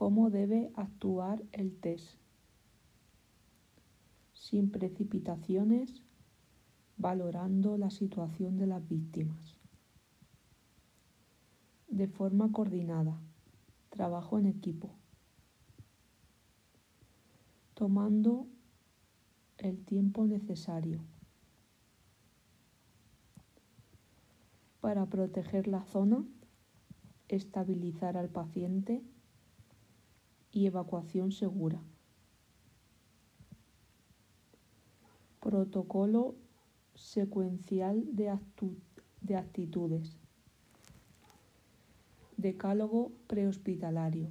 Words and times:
cómo 0.00 0.30
debe 0.30 0.72
actuar 0.76 1.44
el 1.52 1.78
test, 1.78 2.16
sin 4.32 4.70
precipitaciones, 4.70 6.02
valorando 6.96 7.76
la 7.76 7.90
situación 7.90 8.56
de 8.56 8.66
las 8.66 8.88
víctimas. 8.88 9.58
De 11.88 12.08
forma 12.08 12.50
coordinada, 12.50 13.20
trabajo 13.90 14.38
en 14.38 14.46
equipo, 14.46 14.88
tomando 17.74 18.46
el 19.58 19.84
tiempo 19.84 20.24
necesario 20.24 21.02
para 24.80 25.04
proteger 25.04 25.68
la 25.68 25.84
zona, 25.84 26.24
estabilizar 27.28 28.16
al 28.16 28.30
paciente 28.30 29.02
y 30.52 30.66
evacuación 30.66 31.32
segura. 31.32 31.80
Protocolo 35.40 36.34
secuencial 36.94 38.04
de, 38.14 38.38
de 39.20 39.36
actitudes. 39.36 40.16
Decálogo 42.36 43.12
prehospitalario. 43.26 44.30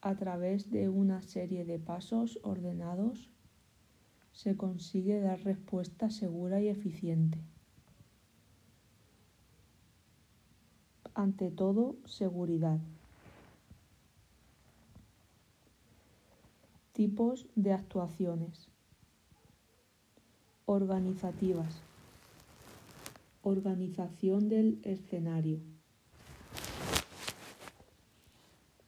A 0.00 0.16
través 0.16 0.70
de 0.70 0.88
una 0.88 1.22
serie 1.22 1.64
de 1.64 1.78
pasos 1.78 2.38
ordenados 2.42 3.30
se 4.32 4.56
consigue 4.56 5.20
dar 5.20 5.40
respuesta 5.44 6.10
segura 6.10 6.60
y 6.60 6.68
eficiente. 6.68 7.38
Ante 11.14 11.50
todo, 11.50 11.96
seguridad. 12.04 12.80
Tipos 16.94 17.48
de 17.56 17.72
actuaciones. 17.72 18.68
Organizativas. 20.64 21.82
Organización 23.42 24.48
del 24.48 24.78
escenario. 24.84 25.58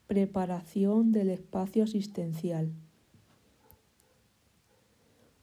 Preparación 0.07 1.11
del 1.11 1.31
espacio 1.31 1.83
asistencial. 1.83 2.71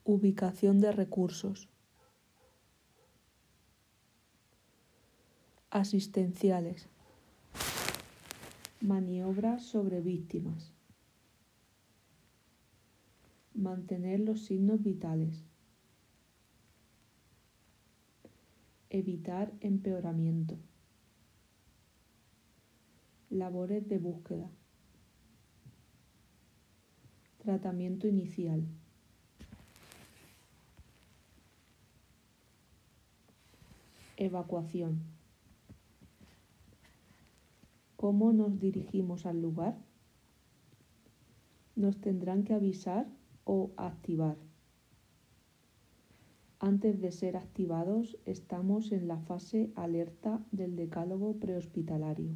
Ubicación 0.06 0.80
de 0.80 0.94
recursos. 0.94 1.68
Asistenciales. 5.70 6.88
Maniobras 8.80 9.64
sobre 9.64 10.00
víctimas. 10.00 10.73
Mantener 13.54 14.20
los 14.20 14.46
signos 14.46 14.82
vitales. 14.82 15.44
Evitar 18.90 19.54
empeoramiento. 19.62 20.58
Labores 23.30 23.88
de 23.88 24.00
búsqueda. 24.00 24.50
Tratamiento 27.44 28.08
inicial. 28.08 28.64
Evacuación. 34.18 35.02
¿Cómo 37.98 38.34
nos 38.34 38.60
dirigimos 38.60 39.26
al 39.26 39.42
lugar? 39.42 39.78
Nos 41.76 42.02
tendrán 42.02 42.44
que 42.44 42.54
avisar 42.54 43.08
o 43.46 43.72
activar. 43.78 44.38
Antes 46.60 47.02
de 47.02 47.12
ser 47.12 47.36
activados, 47.36 48.18
estamos 48.26 48.94
en 48.94 49.10
la 49.10 49.20
fase 49.20 49.74
alerta 49.76 50.40
del 50.52 50.78
decálogo 50.78 51.38
prehospitalario. 51.38 52.36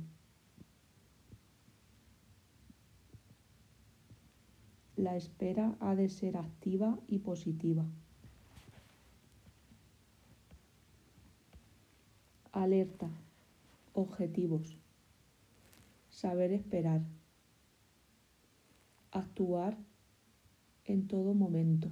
La 4.97 5.15
espera 5.15 5.77
ha 5.79 5.95
de 5.95 6.09
ser 6.09 6.35
activa 6.35 6.99
y 7.07 7.19
positiva. 7.19 7.85
Alerta. 12.51 13.07
Objetivos. 13.93 14.77
Saber 16.09 16.51
esperar. 16.51 17.01
Actuar 19.11 19.77
en 20.87 21.07
todo 21.07 21.33
momento. 21.33 21.89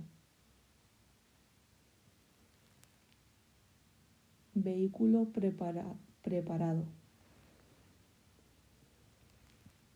Vehículo 4.54 5.28
preparado. 5.34 6.86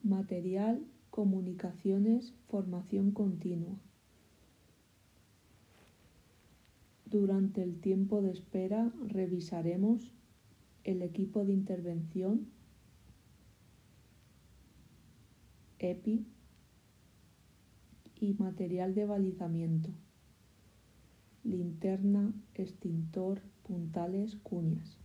Material, 0.03 0.85
comunicaciones, 1.09 2.33
formación 2.49 3.11
continua. 3.11 3.77
Durante 7.05 7.63
el 7.63 7.79
tiempo 7.79 8.21
de 8.21 8.31
espera 8.31 8.91
revisaremos 9.07 10.11
el 10.83 11.01
equipo 11.01 11.45
de 11.45 11.53
intervención, 11.53 12.47
EPI 15.79 16.25
y 18.19 18.33
material 18.33 18.93
de 18.95 19.05
balizamiento, 19.05 19.89
linterna, 21.43 22.33
extintor, 22.53 23.41
puntales, 23.63 24.35
cuñas. 24.35 24.97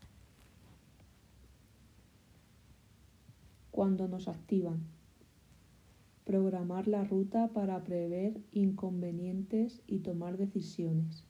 Cuando 3.70 4.08
nos 4.08 4.28
activan, 4.28 4.84
programar 6.24 6.88
la 6.88 7.04
ruta 7.04 7.48
para 7.48 7.82
prever 7.84 8.40
inconvenientes 8.50 9.82
y 9.86 9.98
tomar 10.00 10.36
decisiones. 10.36 11.24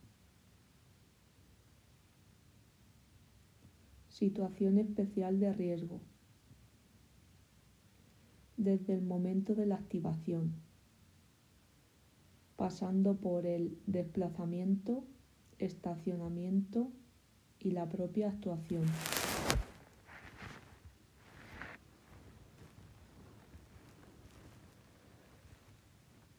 Situación 4.08 4.78
especial 4.78 5.40
de 5.40 5.52
riesgo. 5.52 6.00
Desde 8.56 8.94
el 8.94 9.02
momento 9.02 9.56
de 9.56 9.66
la 9.66 9.74
activación, 9.74 10.63
pasando 12.56 13.14
por 13.16 13.46
el 13.46 13.78
desplazamiento, 13.86 15.04
estacionamiento 15.58 16.90
y 17.58 17.72
la 17.72 17.88
propia 17.88 18.28
actuación. 18.28 18.84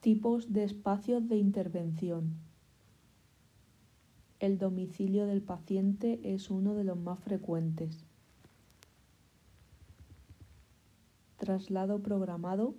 Tipos 0.01 0.53
de 0.53 0.63
espacios 0.63 1.27
de 1.27 1.37
intervención. 1.37 2.35
El 4.39 4.59
domicilio 4.59 5.25
del 5.25 5.41
paciente 5.41 6.19
es 6.23 6.51
uno 6.51 6.75
de 6.75 6.83
los 6.83 6.97
más 6.97 7.19
frecuentes. 7.19 8.05
Traslado 11.37 12.03
programado 12.03 12.75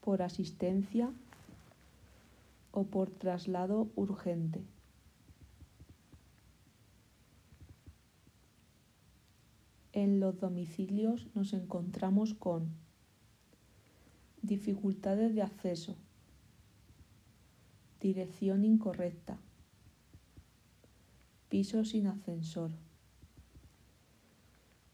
por 0.00 0.22
asistencia 0.22 1.12
o 2.76 2.88
por 2.88 3.08
traslado 3.08 3.92
urgente. 3.94 4.64
En 9.92 10.18
los 10.18 10.40
domicilios 10.40 11.28
nos 11.36 11.52
encontramos 11.52 12.34
con 12.34 12.74
dificultades 14.42 15.36
de 15.36 15.42
acceso, 15.42 15.96
dirección 18.00 18.64
incorrecta, 18.64 19.38
piso 21.48 21.84
sin 21.84 22.08
ascensor, 22.08 22.72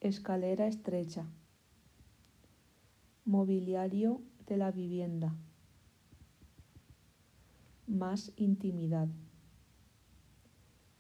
escalera 0.01 0.67
estrecha, 0.67 1.25
mobiliario 3.25 4.21
de 4.47 4.59
la 4.59 4.71
vivienda, 4.71 5.35
más 7.91 8.33
intimidad, 8.37 9.09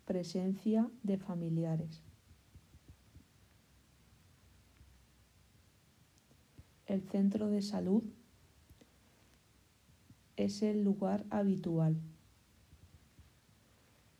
presencia 0.04 0.90
de 1.04 1.18
familiares. 1.18 2.02
El 6.86 7.02
centro 7.02 7.48
de 7.48 7.62
salud 7.62 8.02
es 10.36 10.62
el 10.62 10.82
lugar 10.82 11.24
habitual. 11.30 11.96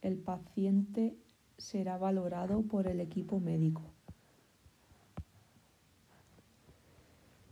El 0.01 0.17
paciente 0.19 1.19
será 1.59 1.99
valorado 1.99 2.63
por 2.63 2.87
el 2.87 3.01
equipo 3.01 3.41
médico. 3.41 3.83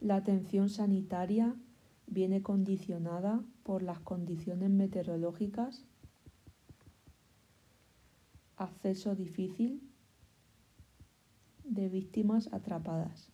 La 0.00 0.14
atención 0.14 0.68
sanitaria 0.68 1.56
viene 2.06 2.40
condicionada 2.40 3.42
por 3.68 3.82
las 3.82 4.00
condiciones 4.00 4.70
meteorológicas, 4.70 5.84
acceso 8.56 9.14
difícil 9.14 9.82
de 11.64 11.90
víctimas 11.90 12.50
atrapadas. 12.54 13.30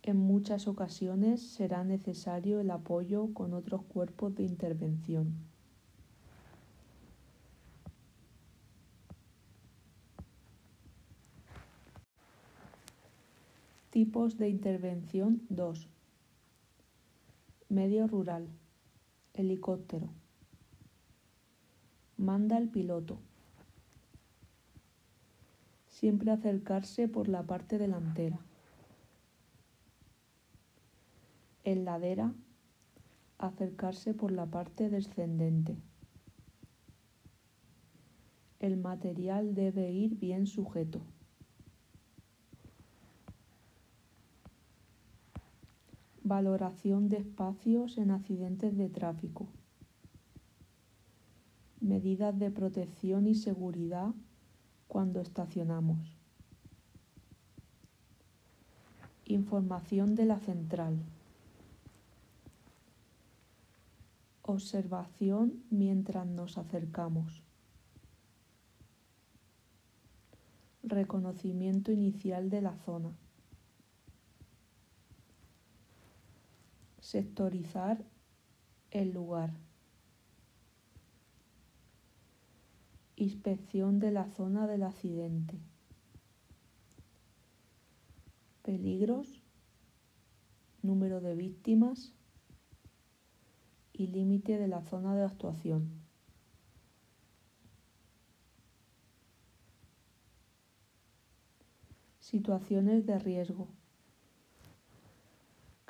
En 0.00 0.16
muchas 0.16 0.66
ocasiones 0.66 1.42
será 1.42 1.84
necesario 1.84 2.58
el 2.58 2.70
apoyo 2.70 3.34
con 3.34 3.52
otros 3.52 3.82
cuerpos 3.82 4.34
de 4.34 4.44
intervención. 4.44 5.34
Tipos 13.90 14.38
de 14.38 14.48
intervención 14.48 15.42
2. 15.50 15.97
Medio 17.70 18.06
rural. 18.06 18.48
Helicóptero. 19.34 20.08
Manda 22.16 22.56
el 22.56 22.70
piloto. 22.70 23.18
Siempre 25.86 26.30
acercarse 26.30 27.08
por 27.08 27.28
la 27.28 27.42
parte 27.42 27.76
delantera. 27.76 28.38
En 31.64 31.84
ladera, 31.84 32.32
acercarse 33.36 34.14
por 34.14 34.32
la 34.32 34.46
parte 34.46 34.88
descendente. 34.88 35.76
El 38.60 38.78
material 38.78 39.54
debe 39.54 39.90
ir 39.90 40.18
bien 40.18 40.46
sujeto. 40.46 41.02
Valoración 46.28 47.08
de 47.08 47.16
espacios 47.16 47.96
en 47.96 48.10
accidentes 48.10 48.76
de 48.76 48.90
tráfico. 48.90 49.46
Medidas 51.80 52.38
de 52.38 52.50
protección 52.50 53.26
y 53.26 53.34
seguridad 53.34 54.12
cuando 54.88 55.22
estacionamos. 55.22 56.18
Información 59.24 60.14
de 60.16 60.26
la 60.26 60.38
central. 60.38 60.98
Observación 64.42 65.64
mientras 65.70 66.26
nos 66.26 66.58
acercamos. 66.58 67.42
Reconocimiento 70.82 71.90
inicial 71.90 72.50
de 72.50 72.60
la 72.60 72.76
zona. 72.84 73.16
Sectorizar 77.08 78.04
el 78.90 79.12
lugar. 79.12 79.54
Inspección 83.16 83.98
de 83.98 84.10
la 84.10 84.26
zona 84.26 84.66
del 84.66 84.82
accidente. 84.82 85.58
Peligros. 88.60 89.42
Número 90.82 91.22
de 91.22 91.34
víctimas 91.34 92.12
y 93.94 94.08
límite 94.08 94.58
de 94.58 94.68
la 94.68 94.82
zona 94.82 95.16
de 95.16 95.24
actuación. 95.24 95.88
Situaciones 102.18 103.06
de 103.06 103.18
riesgo. 103.18 103.77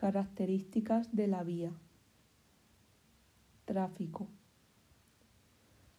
Características 0.01 1.13
de 1.13 1.27
la 1.27 1.43
vía. 1.43 1.73
Tráfico. 3.65 4.29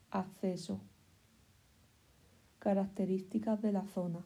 Acceso. 0.09 0.79
Características 2.59 3.61
de 3.61 3.73
la 3.73 3.85
zona. 3.87 4.25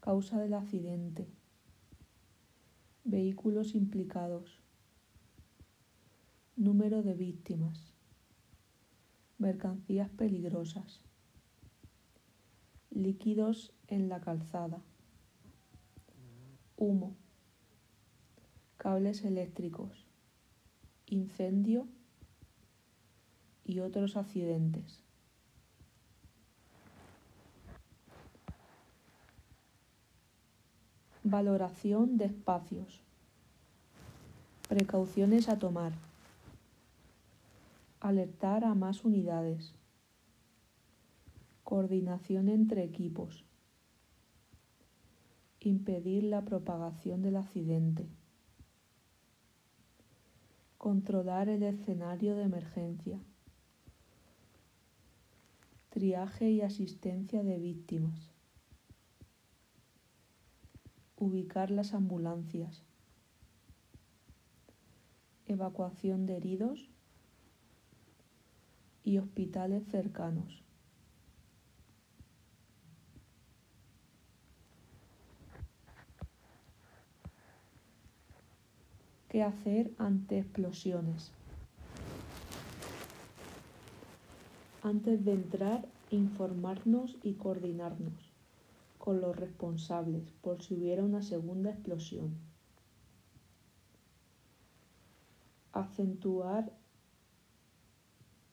Causa 0.00 0.40
del 0.40 0.54
accidente. 0.54 1.28
Vehículos 3.04 3.74
implicados. 3.74 4.62
Número 6.56 7.02
de 7.02 7.12
víctimas. 7.12 7.92
Mercancías 9.36 10.08
peligrosas. 10.08 11.02
Líquidos 12.88 13.74
en 13.88 14.08
la 14.08 14.22
calzada. 14.22 14.80
Humo. 16.78 17.14
Cables 18.80 19.26
eléctricos. 19.26 20.06
Incendio 21.04 21.86
y 23.62 23.80
otros 23.80 24.16
accidentes. 24.16 25.04
Valoración 31.22 32.16
de 32.16 32.24
espacios. 32.24 33.02
Precauciones 34.66 35.50
a 35.50 35.58
tomar 35.58 35.92
alertar 38.00 38.64
a 38.64 38.74
más 38.74 39.04
unidades, 39.04 39.74
coordinación 41.64 42.48
entre 42.48 42.82
equipos, 42.82 43.44
impedir 45.60 46.24
la 46.24 46.42
propagación 46.46 47.20
del 47.20 47.36
accidente, 47.36 48.08
controlar 50.80 51.50
el 51.50 51.62
escenario 51.62 52.36
de 52.36 52.44
emergencia, 52.44 53.20
triaje 55.90 56.50
y 56.50 56.62
asistencia 56.62 57.42
de 57.42 57.58
víctimas, 57.58 58.32
ubicar 61.18 61.70
las 61.70 61.92
ambulancias, 61.92 62.82
evacuación 65.44 66.24
de 66.24 66.38
heridos 66.38 66.88
y 69.04 69.18
hospitales 69.18 69.86
cercanos. 69.90 70.64
¿Qué 79.30 79.44
hacer 79.44 79.92
ante 79.96 80.40
explosiones? 80.40 81.30
Antes 84.82 85.24
de 85.24 85.34
entrar, 85.34 85.86
informarnos 86.10 87.16
y 87.22 87.34
coordinarnos 87.34 88.32
con 88.98 89.20
los 89.20 89.36
responsables 89.36 90.32
por 90.42 90.60
si 90.62 90.74
hubiera 90.74 91.04
una 91.04 91.22
segunda 91.22 91.70
explosión. 91.70 92.34
Acentuar 95.72 96.76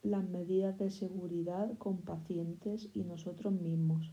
las 0.03 0.29
medidas 0.29 0.77
de 0.77 0.91
seguridad 0.91 1.75
con 1.79 1.97
pacientes 2.01 2.91
y 2.93 3.03
nosotros 3.03 3.51
mismos. 3.51 4.11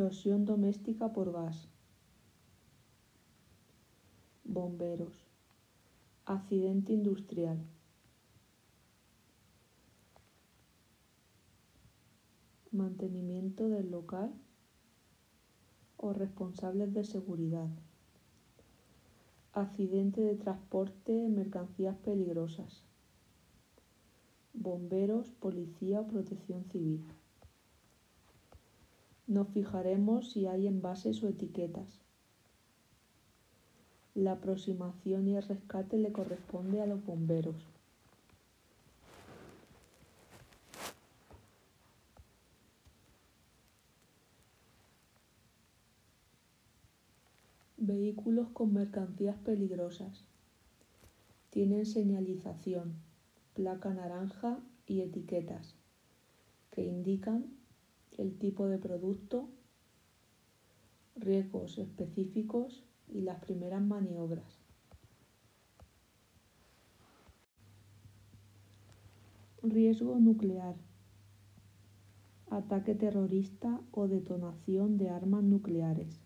Explosión 0.00 0.46
doméstica 0.46 1.12
por 1.12 1.30
gas. 1.30 1.68
Bomberos. 4.44 5.12
Accidente 6.24 6.94
industrial. 6.94 7.58
mantenimiento 12.72 13.68
del 13.68 13.90
local 13.90 14.32
o 15.98 16.14
responsables 16.14 16.94
de 16.94 17.04
seguridad, 17.04 17.68
accidente 19.52 20.22
de 20.22 20.36
transporte, 20.36 21.28
mercancías 21.28 21.96
peligrosas, 21.98 22.84
bomberos, 24.54 25.30
policía 25.32 26.00
o 26.00 26.06
protección 26.06 26.64
civil. 26.70 27.04
Nos 29.30 29.46
fijaremos 29.50 30.32
si 30.32 30.48
hay 30.48 30.66
envases 30.66 31.22
o 31.22 31.28
etiquetas. 31.28 32.00
La 34.12 34.32
aproximación 34.32 35.28
y 35.28 35.36
el 35.36 35.44
rescate 35.44 35.98
le 35.98 36.10
corresponde 36.10 36.82
a 36.82 36.86
los 36.86 37.06
bomberos. 37.06 37.54
Vehículos 47.76 48.48
con 48.48 48.74
mercancías 48.74 49.36
peligrosas. 49.44 50.24
Tienen 51.50 51.86
señalización, 51.86 52.96
placa 53.54 53.94
naranja 53.94 54.58
y 54.88 55.02
etiquetas 55.02 55.76
que 56.72 56.84
indican 56.84 57.59
el 58.20 58.36
tipo 58.36 58.68
de 58.68 58.76
producto, 58.76 59.48
riesgos 61.16 61.78
específicos 61.78 62.84
y 63.08 63.22
las 63.22 63.40
primeras 63.40 63.80
maniobras. 63.80 64.60
Riesgo 69.62 70.18
nuclear. 70.20 70.76
Ataque 72.50 72.94
terrorista 72.94 73.80
o 73.90 74.06
detonación 74.06 74.98
de 74.98 75.08
armas 75.08 75.42
nucleares. 75.42 76.20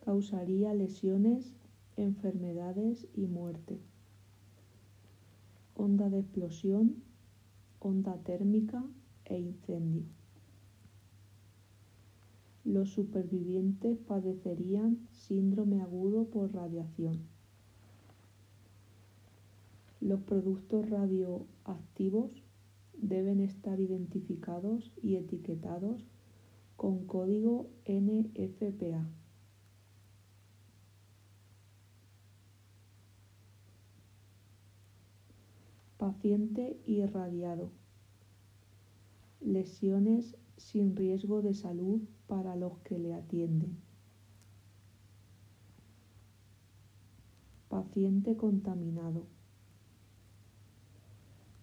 Causaría 0.00 0.72
lesiones, 0.72 1.54
enfermedades 1.96 3.08
y 3.12 3.26
muerte. 3.26 3.78
Onda 5.74 6.08
de 6.08 6.20
explosión, 6.20 7.02
onda 7.78 8.16
térmica 8.22 8.82
e 9.24 9.38
incendio. 9.38 10.04
Los 12.64 12.90
supervivientes 12.90 13.98
padecerían 13.98 15.08
síndrome 15.10 15.80
agudo 15.80 16.26
por 16.26 16.54
radiación. 16.54 17.20
Los 20.00 20.20
productos 20.22 20.88
radioactivos 20.88 22.30
deben 22.96 23.40
estar 23.40 23.80
identificados 23.80 24.92
y 25.02 25.16
etiquetados 25.16 26.04
con 26.76 27.06
código 27.06 27.68
NFPA. 27.86 29.08
Paciente 35.98 36.80
irradiado. 36.86 37.81
Lesiones 39.44 40.36
sin 40.56 40.94
riesgo 40.94 41.42
de 41.42 41.54
salud 41.54 42.00
para 42.28 42.54
los 42.54 42.78
que 42.80 42.98
le 42.98 43.12
atienden. 43.12 43.76
Paciente 47.68 48.36
contaminado 48.36 49.26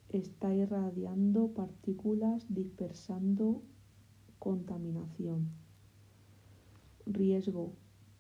está 0.10 0.54
irradiando 0.54 1.54
partículas 1.54 2.46
dispersando 2.50 3.62
contaminación. 4.40 5.50
Riesgo 7.06 7.74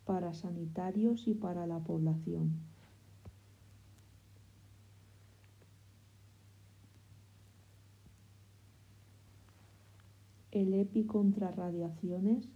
para 0.05 0.33
sanitarios 0.33 1.27
y 1.27 1.33
para 1.33 1.67
la 1.67 1.79
población. 1.79 2.68
El 10.59 10.73
EPI 10.73 11.05
contra 11.05 11.51
radiaciones 11.51 12.49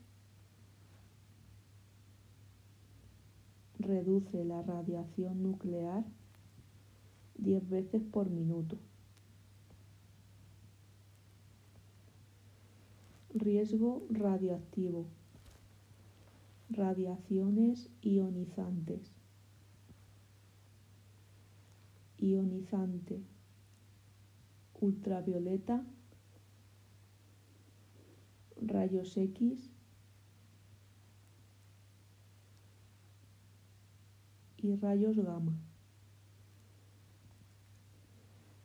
reduce 3.80 4.44
la 4.44 4.62
radiación 4.62 5.42
nuclear 5.42 6.04
10 7.38 7.70
veces 7.70 8.04
por 8.04 8.30
minuto. 8.30 8.78
Riesgo 13.34 14.06
radioactivo. 14.10 15.06
Radiaciones 16.72 17.90
ionizantes. 18.02 19.14
Ionizante. 22.18 23.22
Ultravioleta. 24.82 25.86
Rayos 28.66 29.18
X. 29.18 29.70
Y 34.58 34.76
rayos 34.76 35.18
gamma. 35.18 35.60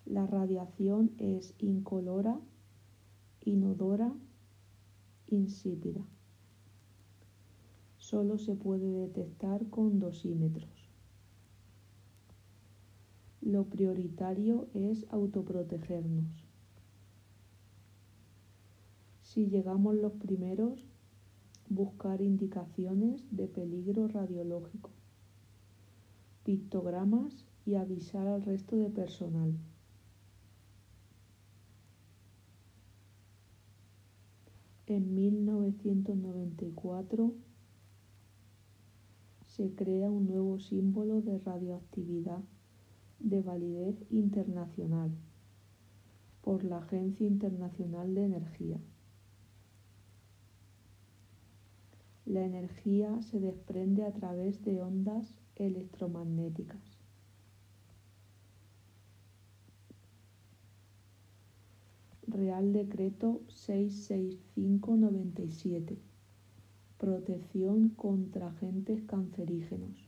La 0.07 0.25
radiación 0.27 1.11
es 1.19 1.55
incolora, 1.59 2.41
inodora 3.41 4.15
insípida. 5.27 6.07
Solo 7.97 8.39
se 8.39 8.55
puede 8.55 8.89
detectar 8.91 9.69
con 9.69 9.99
dosímetros. 9.99 10.89
Lo 13.41 13.65
prioritario 13.65 14.69
es 14.75 15.07
autoprotegernos. 15.11 16.48
Si 19.39 19.47
llegamos 19.47 19.95
los 19.95 20.15
primeros, 20.15 20.85
buscar 21.69 22.21
indicaciones 22.21 23.25
de 23.31 23.47
peligro 23.47 24.09
radiológico, 24.09 24.91
pictogramas 26.43 27.47
y 27.65 27.77
avisar 27.77 28.27
al 28.27 28.43
resto 28.43 28.75
de 28.75 28.91
personal. 28.91 29.57
En 34.89 35.15
1994 35.15 37.33
se 39.47 39.73
crea 39.77 40.11
un 40.11 40.27
nuevo 40.27 40.59
símbolo 40.59 41.23
de 41.23 41.39
radioactividad 41.39 42.43
de 43.21 43.41
validez 43.41 44.05
internacional 44.11 45.13
por 46.43 46.65
la 46.65 46.79
Agencia 46.79 47.25
Internacional 47.25 48.17
de 48.17 48.25
Energía. 48.25 48.81
La 52.29 52.45
energía 52.45 53.21
se 53.23 53.41
desprende 53.41 54.05
a 54.05 54.13
través 54.13 54.63
de 54.63 54.83
ondas 54.83 55.35
electromagnéticas. 55.57 56.99
Real 62.27 62.75
Decreto 62.75 63.41
66597. 63.49 65.97
Protección 66.99 67.89
contra 67.89 68.49
agentes 68.49 69.03
cancerígenos. 69.05 70.07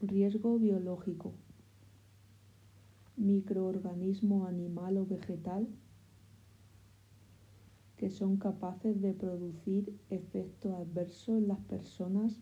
Riesgo 0.00 0.60
biológico. 0.60 1.34
Microorganismo 3.20 4.46
animal 4.46 4.96
o 4.96 5.04
vegetal 5.04 5.68
que 7.98 8.08
son 8.08 8.38
capaces 8.38 9.02
de 9.02 9.12
producir 9.12 9.94
efectos 10.08 10.72
adversos 10.72 11.36
en 11.36 11.48
las 11.48 11.60
personas 11.60 12.32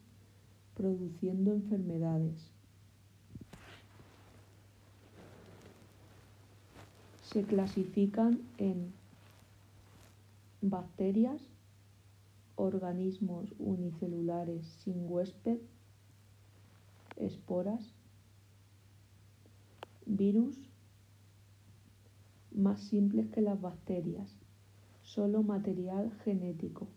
produciendo 0.75 1.53
enfermedades. 1.53 2.53
Se 7.25 7.43
clasifican 7.43 8.41
en 8.59 8.93
bacterias, 10.61 11.43
organismos 12.55 13.53
unicelulares 13.59 14.65
sin 14.85 15.11
huésped, 15.11 15.59
esporas, 17.17 17.93
virus 20.07 20.68
más 22.59 22.81
simples 22.81 23.29
que 23.29 23.41
las 23.41 23.61
bacterias 23.61 24.37
solo 25.03 25.43
material 25.43 26.13
genético 26.25 26.89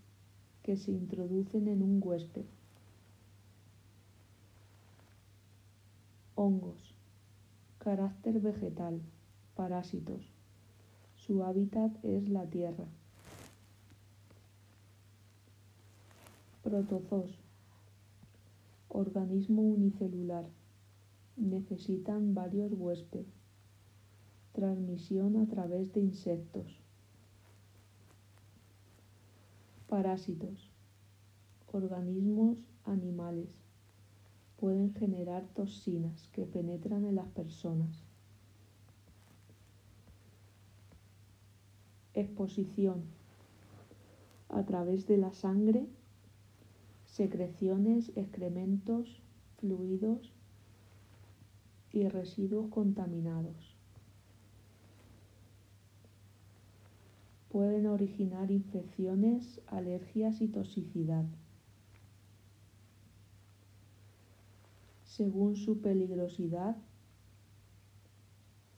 que 0.63 0.75
se 0.75 0.91
introducen 0.91 1.67
en 1.67 1.81
un 1.81 2.01
huésped. 2.03 2.45
Hongos. 6.35 6.95
Carácter 7.77 8.39
vegetal. 8.39 9.01
Parásitos. 9.55 10.29
Su 11.15 11.43
hábitat 11.43 11.93
es 12.03 12.27
la 12.27 12.45
tierra. 12.47 12.85
Protozoos. 16.63 17.39
Organismo 18.89 19.61
unicelular. 19.61 20.45
Necesitan 21.37 22.33
varios 22.33 22.73
huéspedes. 22.73 23.40
Transmisión 24.53 25.37
a 25.37 25.47
través 25.47 25.93
de 25.93 26.01
insectos. 26.01 26.79
Parásitos. 29.87 30.69
Organismos 31.71 32.57
animales. 32.85 33.49
Pueden 34.57 34.93
generar 34.93 35.45
toxinas 35.55 36.27
que 36.33 36.45
penetran 36.45 37.05
en 37.05 37.15
las 37.15 37.27
personas. 37.29 38.03
exposición 42.13 43.03
a 44.49 44.63
través 44.63 45.07
de 45.07 45.17
la 45.17 45.33
sangre, 45.33 45.87
secreciones, 47.05 48.11
excrementos, 48.15 49.21
fluidos 49.57 50.33
y 51.91 52.07
residuos 52.07 52.69
contaminados. 52.69 53.70
Pueden 57.51 57.87
originar 57.87 58.49
infecciones, 58.49 59.59
alergias 59.67 60.39
y 60.39 60.47
toxicidad. 60.47 61.25
Según 65.03 65.57
su 65.57 65.81
peligrosidad, 65.81 66.77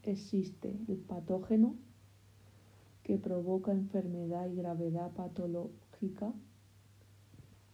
existe 0.01 0.75
el 0.87 0.97
patógeno 0.97 1.75
que 3.03 3.19
provoca 3.19 3.73
enfermedad 3.73 4.49
y 4.49 4.55
gravedad 4.55 5.11
patológica, 5.11 6.33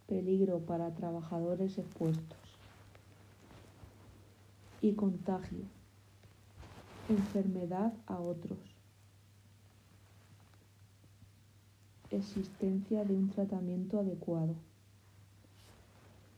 peligro 0.06 0.66
para 0.66 0.94
trabajadores 0.96 1.78
expuestos 1.78 2.38
y 4.82 4.94
contagio, 4.94 5.64
enfermedad 7.08 7.94
a 8.06 8.20
otros, 8.20 8.79
existencia 12.12 13.06
de 13.06 13.14
un 13.16 13.30
tratamiento 13.30 14.00
adecuado, 14.00 14.56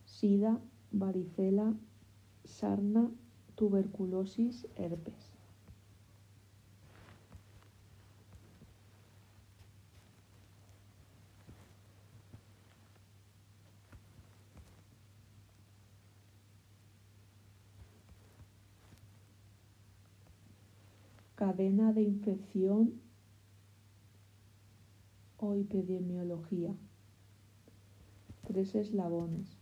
sida, 0.06 0.60
varicela, 0.92 1.74
sarna, 2.44 3.10
tuberculosis, 3.56 4.68
herpes. 4.76 5.32
cadena 21.42 21.92
de 21.92 22.04
infección 22.04 23.02
o 25.42 25.56
epidemiología. 25.56 26.74
Tres 28.46 28.76
eslabones. 28.76 29.58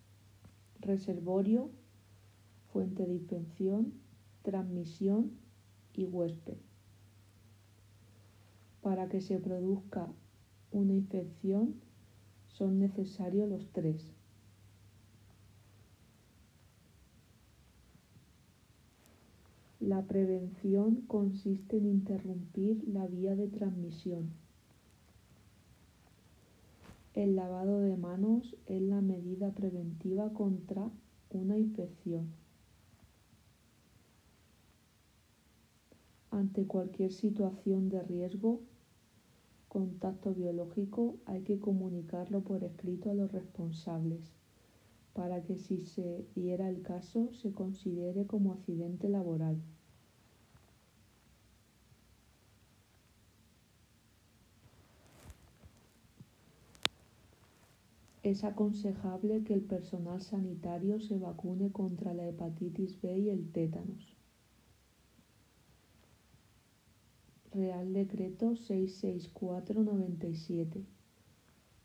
Reservorio, 0.82 1.72
fuente 2.72 3.06
de 3.08 3.14
infección, 3.14 3.94
transmisión 4.44 5.32
y 5.94 6.06
huésped. 6.06 6.58
Para 8.82 9.10
que 9.10 9.22
se 9.22 9.40
produzca 9.40 10.08
una 10.72 10.94
infección 10.94 11.76
son 12.48 12.80
necesarios 12.80 13.50
los 13.50 13.72
tres. 13.72 14.14
La 19.80 20.06
prevención 20.06 20.98
consiste 21.08 21.78
en 21.78 21.86
interrumpir 21.86 22.84
la 22.86 23.08
vía 23.08 23.36
de 23.36 23.48
transmisión. 23.48 24.30
El 27.20 27.36
lavado 27.36 27.82
de 27.82 27.98
manos 27.98 28.56
es 28.66 28.82
la 28.82 29.02
medida 29.02 29.52
preventiva 29.52 30.32
contra 30.32 30.90
una 31.32 31.58
infección. 31.58 32.32
Ante 36.32 36.66
cualquier 36.66 37.12
situación 37.12 37.90
de 37.90 38.02
riesgo, 38.04 38.62
contacto 39.68 40.34
biológico, 40.34 41.18
hay 41.26 41.42
que 41.42 41.60
comunicarlo 41.60 42.40
por 42.40 42.64
escrito 42.64 43.12
a 43.12 43.16
los 43.16 43.30
responsables 43.34 44.32
para 45.12 45.44
que 45.44 45.58
si 45.58 45.82
se 45.82 46.26
diera 46.36 46.70
el 46.70 46.82
caso 46.84 47.34
se 47.34 47.52
considere 47.52 48.28
como 48.28 48.54
accidente 48.54 49.10
laboral. 49.10 49.58
Es 58.30 58.44
aconsejable 58.44 59.44
que 59.44 59.56
el 59.56 59.62
personal 59.62 60.22
sanitario 60.22 61.00
se 61.00 61.18
vacune 61.18 61.72
contra 61.72 62.14
la 62.14 62.28
hepatitis 62.28 63.02
B 63.02 63.18
y 63.18 63.32
el 63.32 63.52
tétanos. 63.52 64.16
Real 67.52 67.92
Decreto 67.92 68.56
66497 68.56 70.86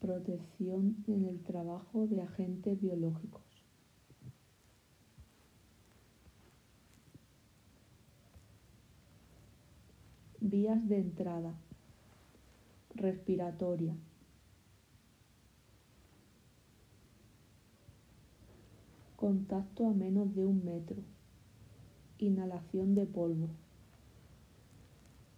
protección 0.00 1.02
en 1.07 1.24
el 1.24 1.42
trabajo 1.42 2.07
de 2.07 2.20
agentes 2.20 2.78
biológicos. 2.78 3.64
Vías 10.40 10.87
de 10.90 10.98
entrada. 10.98 11.59
Respiratoria. 12.94 13.96
Contacto 19.24 19.87
a 19.87 19.94
menos 19.94 20.34
de 20.34 20.44
un 20.44 20.66
metro. 20.66 21.02
Inhalación 22.18 22.94
de 22.94 23.06
polvo. 23.06 23.48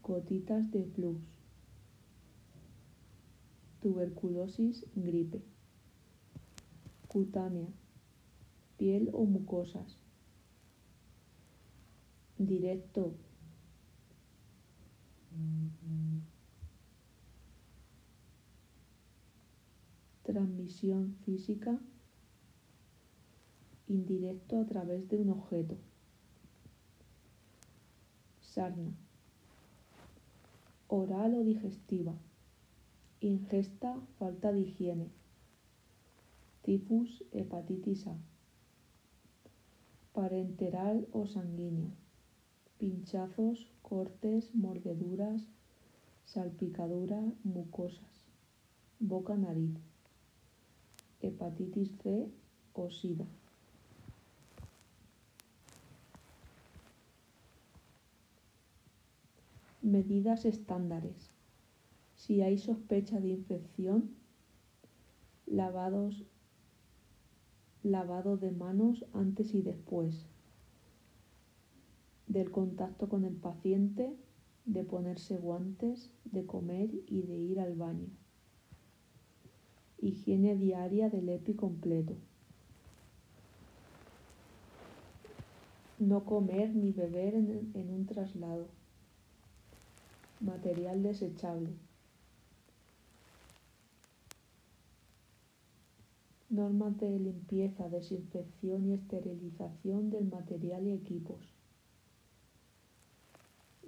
Gotitas 0.03 0.69
de 0.73 0.81
plus 0.81 1.19
tuberculosis, 3.81 4.85
gripe. 4.97 5.41
Cutánea, 7.07 7.69
piel 8.77 9.09
o 9.13 9.25
mucosas. 9.25 9.97
Directo. 12.39 13.15
Transmisión 20.25 21.15
física. 21.25 21.81
Indirecto 23.89 24.61
a 24.61 24.67
través 24.67 25.09
de 25.09 25.17
un 25.17 25.31
objeto. 25.31 25.77
Sarna. 28.41 28.93
Oral 30.89 31.35
o 31.35 31.45
digestiva 31.45 32.15
ingesta, 33.21 33.99
falta 34.19 34.53
de 34.53 34.61
higiene, 34.61 35.09
tifus, 36.63 37.25
hepatitis 37.33 38.07
A, 38.07 38.17
parenteral 40.13 41.09
o 41.13 41.27
sanguínea, 41.27 41.91
pinchazos, 42.79 43.67
cortes, 43.83 44.55
mordeduras, 44.55 45.43
salpicadura, 46.25 47.21
mucosas, 47.43 48.27
boca-nariz, 49.01 49.77
hepatitis 51.21 51.91
C 52.03 52.29
o 52.75 52.91
SIDA. 52.91 53.27
Medidas 59.87 60.45
estándares. 60.47 61.31
Si 62.17 62.43
hay 62.43 62.59
sospecha 62.59 63.21
de 63.21 63.29
infección, 63.29 64.17
lavados, 65.47 66.25
lavado 67.85 68.37
de 68.37 68.51
manos 68.51 69.05
antes 69.13 69.55
y 69.55 69.63
después 69.63 70.27
del 72.27 72.51
contacto 72.51 73.09
con 73.09 73.25
el 73.25 73.37
paciente, 73.37 74.13
de 74.65 74.83
ponerse 74.83 75.37
guantes, 75.37 76.11
de 76.25 76.45
comer 76.47 76.91
y 77.07 77.23
de 77.23 77.37
ir 77.37 77.61
al 77.61 77.77
baño. 77.77 78.09
Higiene 79.99 80.57
diaria 80.57 81.11
del 81.11 81.29
EPI 81.29 81.55
completo. 81.55 82.17
No 86.01 86.25
comer 86.25 86.75
ni 86.75 86.91
beber 86.91 87.37
en, 87.37 87.71
en 87.73 87.91
un 87.91 88.07
traslado. 88.07 88.67
Material 90.41 91.03
desechable. 91.03 91.71
Normas 96.51 96.99
de 97.01 97.19
limpieza, 97.19 97.89
desinfección 97.89 98.87
y 98.87 98.93
esterilización 98.93 100.11
del 100.11 100.27
material 100.27 100.87
y 100.87 100.93
equipos. 100.93 101.41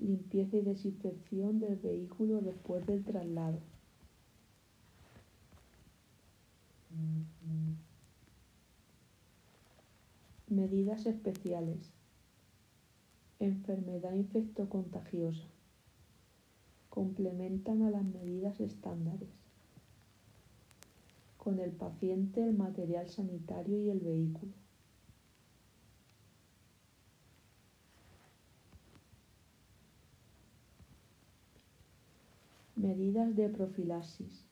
Limpieza 0.00 0.56
y 0.56 0.62
desinfección 0.62 1.60
del 1.60 1.76
vehículo 1.76 2.40
después 2.40 2.86
del 2.86 3.04
traslado. 3.04 3.60
Medidas 10.48 11.04
especiales. 11.06 11.92
Enfermedad 13.38 14.14
infectocontagiosa. 14.14 15.44
Complementan 16.98 17.82
a 17.82 17.90
las 17.90 18.02
medidas 18.02 18.58
estándares. 18.58 19.28
Con 21.36 21.60
el 21.60 21.70
paciente, 21.70 22.42
el 22.42 22.58
material 22.58 23.08
sanitario 23.08 23.80
y 23.80 23.88
el 23.88 24.00
vehículo. 24.00 24.50
Medidas 32.74 33.36
de 33.36 33.48
profilaxis. 33.48 34.44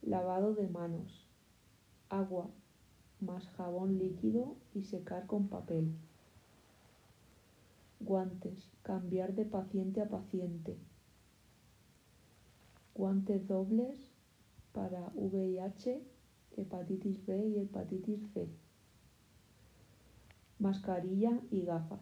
Lavado 0.00 0.54
de 0.54 0.66
manos. 0.66 1.26
Agua 2.08 2.48
más 3.20 3.46
jabón 3.48 3.98
líquido 3.98 4.56
y 4.74 4.84
secar 4.84 5.26
con 5.26 5.48
papel. 5.48 5.92
Guantes. 8.00 8.70
Cambiar 8.82 9.34
de 9.34 9.44
paciente 9.44 10.00
a 10.00 10.08
paciente. 10.08 10.78
Guantes 12.94 13.48
dobles 13.48 13.98
para 14.72 15.10
VIH, 15.16 16.00
hepatitis 16.56 17.26
B 17.26 17.48
y 17.48 17.58
hepatitis 17.58 18.20
C. 18.32 18.48
Mascarilla 20.60 21.40
y 21.50 21.62
gafas. 21.62 22.00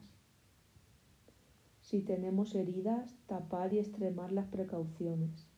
Si 1.80 2.02
tenemos 2.02 2.54
heridas, 2.54 3.16
tapar 3.26 3.72
y 3.72 3.78
extremar 3.78 4.32
las 4.32 4.48
precauciones. 4.48 5.48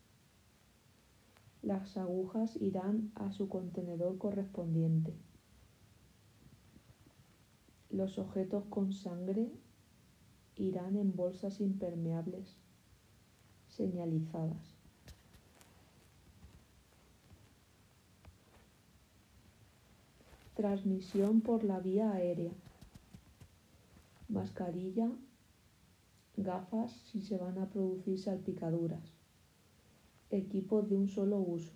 Las 1.63 1.97
agujas 1.97 2.55
irán 2.55 3.11
a 3.17 3.33
su 3.33 3.49
contenedor 3.49 4.19
correspondiente. 4.19 5.17
Los 7.91 8.19
objetos 8.19 8.67
con 8.67 8.93
sangre 8.93 9.51
irán 10.55 10.97
en 10.97 11.17
bolsas 11.17 11.61
impermeables 11.61 12.57
señalizadas. 13.67 14.74
Transmisión 20.55 21.41
por 21.41 21.65
la 21.65 21.81
vía 21.81 22.13
aérea. 22.13 22.53
Mascarilla, 24.29 25.11
gafas 26.37 26.93
si 27.11 27.21
se 27.21 27.37
van 27.37 27.59
a 27.59 27.69
producir 27.69 28.19
salpicaduras. 28.19 29.13
Equipos 30.31 30.89
de 30.89 30.97
un 30.97 31.09
solo 31.09 31.39
uso. 31.39 31.73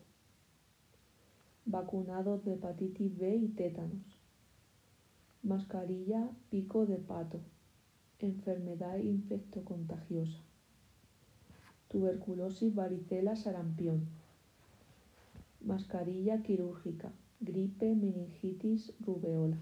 Vacunados 1.67 2.45
de 2.45 2.55
hepatitis 2.55 3.19
B 3.19 3.37
y 3.37 3.49
tétanos 3.49 4.19
mascarilla 5.43 6.29
pico 6.51 6.85
de 6.85 6.97
pato, 6.97 7.41
enfermedad 8.19 8.99
infectocontagiosa, 8.99 10.41
tuberculosis, 11.89 12.75
varicela, 12.75 13.37
sarampión, 13.37 14.09
mascarilla 15.61 16.43
quirúrgica, 16.43 17.13
gripe, 17.41 17.95
meningitis, 17.95 18.93
rubeola. 19.01 19.57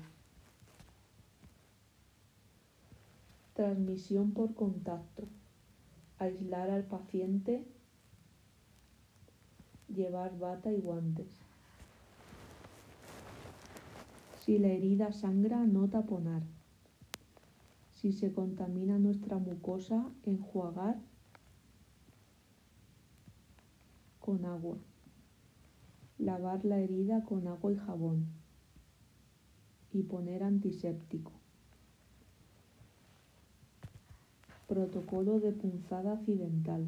Transmisión 3.54 4.32
por 4.32 4.54
contacto. 4.54 5.24
Aislar 6.18 6.70
al 6.70 6.84
paciente. 6.84 7.64
Llevar 9.88 10.38
bata 10.38 10.72
y 10.72 10.80
guantes. 10.80 11.28
Si 14.44 14.58
la 14.58 14.68
herida 14.68 15.12
sangra, 15.12 15.64
no 15.64 15.88
taponar. 15.88 16.42
Si 17.92 18.12
se 18.12 18.32
contamina 18.32 18.98
nuestra 18.98 19.38
mucosa, 19.38 20.08
enjuagar 20.24 21.00
con 24.20 24.44
agua. 24.44 24.76
Lavar 26.18 26.64
la 26.64 26.78
herida 26.78 27.24
con 27.24 27.46
agua 27.46 27.72
y 27.72 27.76
jabón. 27.76 28.26
Y 29.92 30.02
poner 30.02 30.42
antiséptico. 30.42 31.32
Protocolo 34.68 35.40
de 35.40 35.52
punzada 35.52 36.14
accidental. 36.14 36.86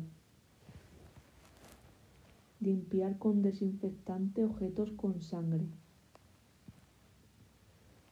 Limpiar 2.61 3.19
con 3.19 3.43
desinfectante 3.43 4.45
objetos 4.45 4.91
con 4.93 5.23
sangre 5.23 5.67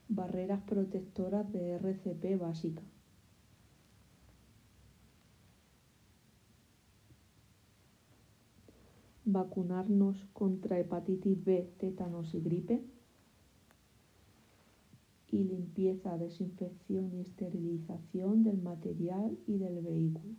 barreras 0.09 0.61
protectoras 0.61 1.51
de 1.51 1.73
RCP 1.73 2.39
básica. 2.39 2.81
Vacunarnos 9.29 10.25
contra 10.31 10.79
hepatitis 10.79 11.43
B, 11.43 11.69
tétanos 11.79 12.33
y 12.33 12.39
gripe. 12.39 12.81
Y 15.29 15.43
limpieza, 15.43 16.17
desinfección 16.17 17.13
y 17.13 17.19
esterilización 17.19 18.45
del 18.45 18.61
material 18.61 19.37
y 19.45 19.57
del 19.57 19.81
vehículo. 19.81 20.33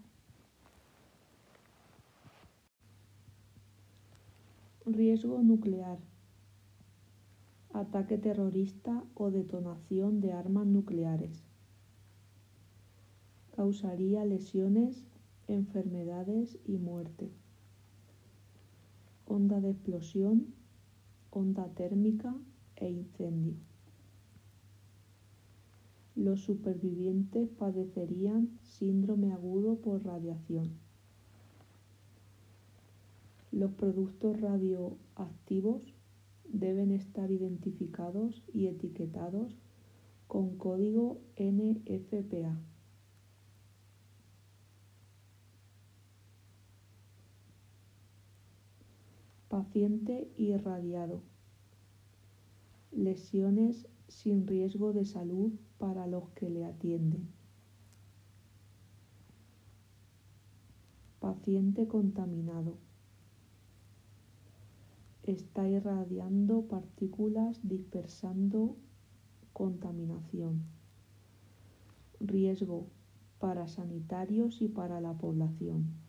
Riesgo 4.86 5.42
nuclear 5.42 5.98
ataque 7.74 8.16
terrorista 8.16 9.04
o 9.14 9.30
detonación 9.30 10.22
de 10.22 10.32
armas 10.32 10.66
nucleares. 10.66 11.44
Causaría 13.54 14.24
lesiones, 14.24 15.04
enfermedades 15.46 16.58
y 16.64 16.78
muerte. 16.78 17.30
Onda 19.30 19.60
de 19.60 19.68
explosión, 19.68 20.36
onda 21.30 21.68
térmica 21.74 22.34
e 22.76 22.88
incendio. 22.88 23.56
Los 26.16 26.40
supervivientes 26.40 27.50
padecerían 27.50 28.58
síndrome 28.62 29.34
agudo 29.34 29.76
por 29.82 30.02
radiación. 30.02 30.70
Los 33.52 33.72
productos 33.72 34.40
radioactivos 34.40 35.82
deben 36.48 36.90
estar 36.90 37.30
identificados 37.30 38.42
y 38.54 38.68
etiquetados 38.68 39.58
con 40.26 40.56
código 40.56 41.20
NFPA. 41.36 42.58
Paciente 49.48 50.30
irradiado. 50.36 51.22
Lesiones 52.92 53.88
sin 54.06 54.46
riesgo 54.46 54.92
de 54.92 55.06
salud 55.06 55.52
para 55.78 56.06
los 56.06 56.28
que 56.30 56.50
le 56.50 56.66
atienden. 56.66 57.28
Paciente 61.18 61.88
contaminado 61.88 62.76
está 65.22 65.66
irradiando 65.66 66.68
partículas 66.68 67.58
dispersando 67.62 68.76
contaminación. 69.54 70.64
Riesgo 72.20 72.86
para 73.38 73.66
sanitarios 73.66 74.60
y 74.60 74.68
para 74.68 75.00
la 75.00 75.14
población. 75.14 76.07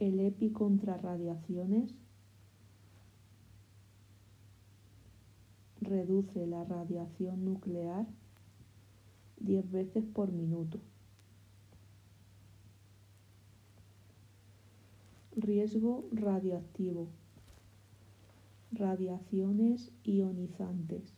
El 0.00 0.18
EPI 0.18 0.52
contra 0.52 0.96
radiaciones 0.96 1.94
reduce 5.82 6.46
la 6.46 6.64
radiación 6.64 7.44
nuclear 7.44 8.06
10 9.40 9.70
veces 9.70 10.06
por 10.06 10.32
minuto. 10.32 10.80
Riesgo 15.36 16.08
radioactivo. 16.12 17.08
Radiaciones 18.72 19.92
ionizantes. 20.02 21.12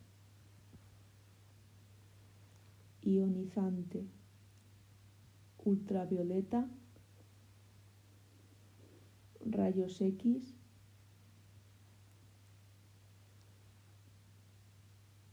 Ionizante. 3.01 4.09
Ultravioleta. 5.65 6.69
Rayos 9.45 10.01
X. 10.01 10.55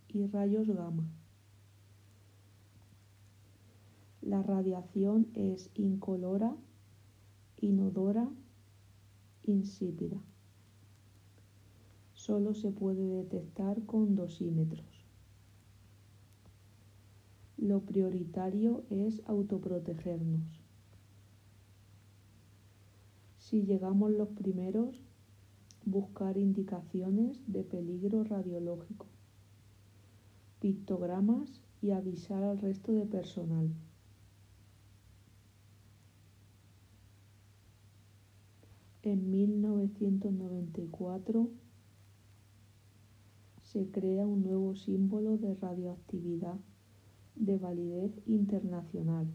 Y 0.08 0.26
rayos 0.28 0.68
gamma. 0.68 1.08
La 4.22 4.42
radiación 4.42 5.28
es 5.34 5.70
incolora, 5.76 6.56
inodora 7.58 8.30
insípida. 9.44 10.22
Solo 12.14 12.54
se 12.54 12.72
puede 12.72 13.08
detectar 13.08 13.86
con 13.86 14.16
dosímetros. 14.16 15.06
Lo 17.58 17.82
prioritario 17.82 18.84
es 18.90 19.22
autoprotegernos. 19.26 20.59
Si 23.50 23.64
llegamos 23.64 24.12
los 24.12 24.30
primeros, 24.30 25.02
buscar 25.84 26.38
indicaciones 26.38 27.42
de 27.52 27.64
peligro 27.64 28.24
radiológico, 28.24 29.08
pictogramas 30.60 31.64
y 31.82 31.90
avisar 31.90 32.44
al 32.44 32.60
resto 32.60 32.92
de 32.92 33.08
personal. 33.08 33.74
En 39.02 39.32
1994 39.32 41.50
se 43.64 43.90
crea 43.90 44.28
un 44.28 44.44
nuevo 44.44 44.76
símbolo 44.76 45.40
de 45.40 45.56
radioactividad 45.56 46.60
de 47.34 47.58
validez 47.58 48.12
internacional 48.28 49.26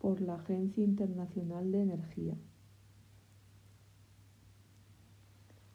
por 0.00 0.20
la 0.20 0.34
Agencia 0.34 0.82
Internacional 0.82 1.70
de 1.70 1.82
Energía. 1.82 2.36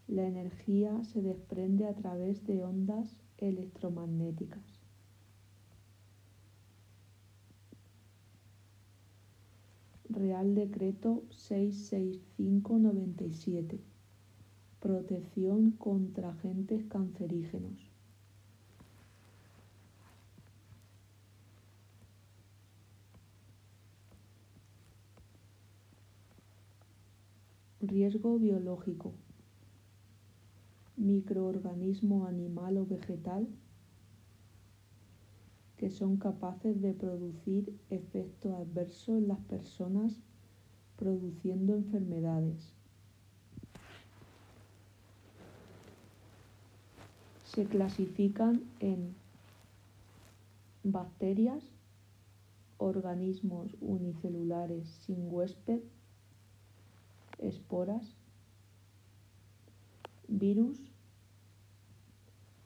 La 0.07 0.27
energía 0.27 1.03
se 1.03 1.23
desprende 1.23 1.87
a 1.87 1.95
través 1.95 2.45
de 2.45 2.63
ondas 2.63 3.17
electromagnéticas. 3.37 4.61
Real 10.09 10.53
Decreto 10.53 11.23
66597. 11.31 13.79
Protección 14.79 15.71
contra 15.71 16.29
agentes 16.29 16.85
cancerígenos. 16.85 17.89
Riesgo 27.81 28.37
biológico. 28.37 29.15
Microorganismo 30.97 32.25
animal 32.25 32.77
o 32.77 32.85
vegetal 32.85 33.47
que 35.77 35.89
son 35.89 36.17
capaces 36.17 36.81
de 36.81 36.93
producir 36.93 37.77
efectos 37.89 38.53
adversos 38.53 39.17
en 39.17 39.27
las 39.27 39.39
personas 39.39 40.21
produciendo 40.95 41.75
enfermedades. 41.75 42.73
Se 47.43 47.65
clasifican 47.65 48.63
en 48.79 49.15
bacterias, 50.83 51.63
organismos 52.77 53.75
unicelulares 53.81 54.87
sin 55.05 55.27
huésped, 55.31 55.81
esporas, 57.39 58.15
virus 60.27 60.91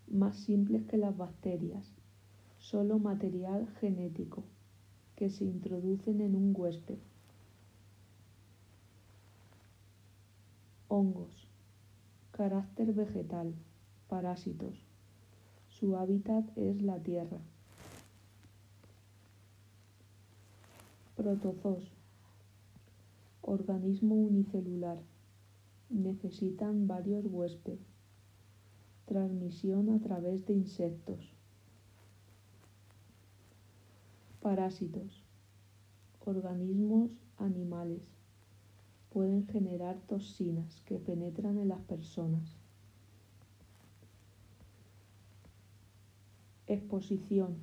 más 0.08 0.38
simples 0.38 0.86
que 0.86 0.98
las 0.98 1.16
bacterias, 1.16 1.94
solo 2.58 3.00
material 3.00 3.68
genético 3.80 4.44
que 5.16 5.30
se 5.30 5.44
introducen 5.44 6.22
en 6.22 6.36
un 6.36 6.54
huésped. 6.56 6.98
Hongos, 10.88 11.48
carácter 12.32 12.94
vegetal, 12.94 13.54
parásitos. 14.08 14.86
Su 15.70 15.98
hábitat 15.98 16.46
es 16.58 16.82
la 16.82 16.98
tierra. 17.00 17.38
Protozoos, 21.16 21.92
organismo 23.42 24.16
unicelular. 24.16 24.98
Necesitan 25.90 26.88
varios 26.88 27.26
huéspedes. 27.26 27.80
Transmisión 29.06 29.90
a 29.90 30.00
través 30.00 30.46
de 30.46 30.54
insectos. 30.54 31.34
Parásitos. 34.40 35.24
Organismos 36.24 37.10
animales. 37.38 38.04
Pueden 39.10 39.48
generar 39.48 40.00
toxinas 40.02 40.82
que 40.82 41.00
penetran 41.00 41.58
en 41.58 41.70
las 41.70 41.82
personas. 41.82 42.56
Exposición. 46.68 47.56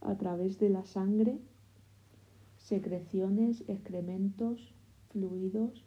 A 0.00 0.16
través 0.16 0.58
de 0.58 0.70
la 0.70 0.86
sangre, 0.86 1.38
secreciones, 2.56 3.62
excrementos, 3.68 4.72
fluidos 5.10 5.84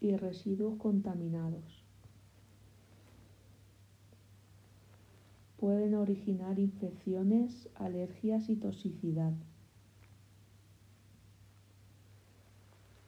y 0.00 0.16
residuos 0.16 0.76
contaminados. 0.78 1.84
Pueden 5.56 5.94
originar 5.94 6.58
infecciones, 6.58 7.68
alergias 7.74 8.50
y 8.50 8.56
toxicidad. 8.56 9.32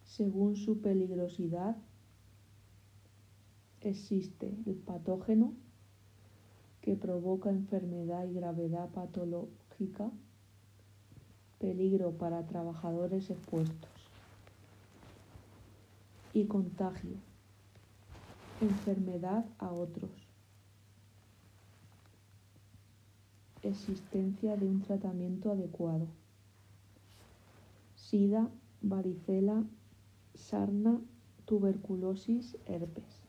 Según 0.05 0.57
su 0.57 0.81
peligrosidad, 0.81 1.77
existe 3.83 4.57
el 4.65 4.77
patógeno 4.77 5.53
que 6.81 6.97
provoca 6.97 7.51
enfermedad 7.51 8.27
y 8.27 8.33
gravedad 8.33 8.89
patológica, 8.91 10.11
peligro 11.59 12.13
para 12.13 12.47
trabajadores 12.47 13.29
expuestos 13.29 13.96
y 16.37 16.45
contagio, 16.49 17.17
enfermedad 18.61 19.47
a 19.57 19.73
otros, 19.73 20.11
existencia 23.63 24.59
de 24.59 24.67
un 24.67 24.83
tratamiento 24.83 25.51
adecuado, 25.51 26.09
sida, 27.95 28.51
varicela, 28.83 29.65
sarna, 30.35 31.01
tuberculosis, 31.47 32.59
herpes. 32.67 33.26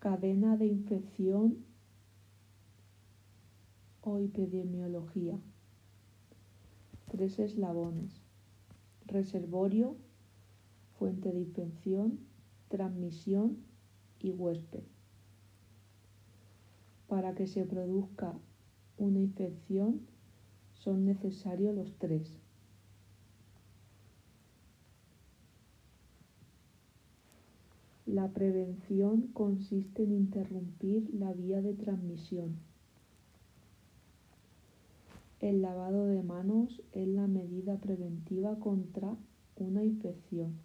Cadena 0.00 0.56
de 0.56 0.64
infección 0.64 1.62
o 4.00 4.16
epidemiología. 4.16 5.38
Tres 7.10 7.38
eslabones. 7.38 8.22
Reservorio, 9.04 9.96
fuente 10.98 11.32
de 11.32 11.40
infección, 11.40 12.18
transmisión 12.68 13.58
y 14.18 14.32
huésped. 14.32 14.84
Para 17.06 17.34
que 17.34 17.46
se 17.46 17.66
produzca 17.66 18.38
una 18.96 19.18
infección 19.18 20.06
son 20.72 21.04
necesarios 21.04 21.74
los 21.74 21.98
tres. 21.98 22.39
La 28.12 28.26
prevención 28.26 29.28
consiste 29.28 30.02
en 30.02 30.10
interrumpir 30.10 31.14
la 31.14 31.32
vía 31.32 31.62
de 31.62 31.74
transmisión. 31.74 32.56
El 35.38 35.62
lavado 35.62 36.06
de 36.06 36.20
manos 36.24 36.82
es 36.90 37.06
la 37.06 37.28
medida 37.28 37.76
preventiva 37.76 38.58
contra 38.58 39.16
una 39.54 39.84
infección. 39.84 40.58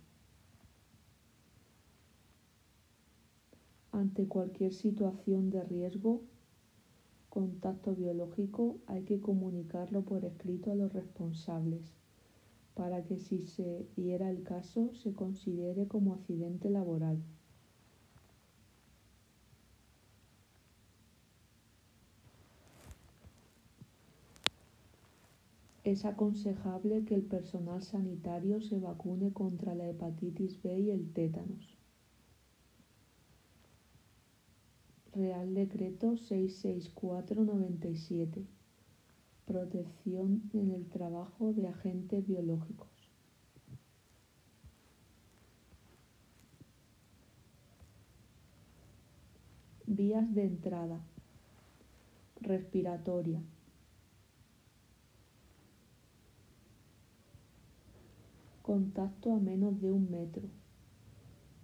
Ante 3.92 4.26
cualquier 4.28 4.74
situación 4.74 5.52
de 5.52 5.64
riesgo, 5.66 6.24
contacto 7.30 7.94
biológico, 7.94 8.78
hay 8.88 9.04
que 9.04 9.22
comunicarlo 9.22 10.02
por 10.02 10.26
escrito 10.26 10.72
a 10.72 10.76
los 10.76 10.92
responsables 10.92 11.94
para 12.76 13.04
que 13.04 13.18
si 13.20 13.48
se 13.48 13.88
diera 13.96 14.30
el 14.30 14.44
caso 14.44 14.94
se 14.96 15.14
considere 15.14 15.88
como 15.88 16.14
accidente 16.14 16.70
laboral. 16.70 17.24
Es 25.86 26.04
aconsejable 26.04 27.06
que 27.06 27.14
el 27.14 27.22
personal 27.22 27.84
sanitario 27.84 28.60
se 28.60 28.80
vacune 28.80 29.32
contra 29.32 29.76
la 29.76 29.88
hepatitis 29.88 30.60
B 30.64 30.80
y 30.80 30.90
el 30.90 31.14
tétanos. 31.14 31.78
Real 35.14 35.54
Decreto 35.54 36.18
66497 36.18 38.48
Protección 39.46 40.50
en 40.54 40.72
el 40.72 40.90
trabajo 40.90 41.54
de 41.54 41.68
agentes 41.68 42.26
biológicos. 42.26 42.90
Vías 49.86 50.34
de 50.34 50.46
entrada. 50.46 51.06
Respiratoria. 52.42 53.44
Contacto 58.66 59.32
a 59.32 59.40
menos 59.40 59.80
de 59.80 59.92
un 59.92 60.10
metro. 60.10 60.42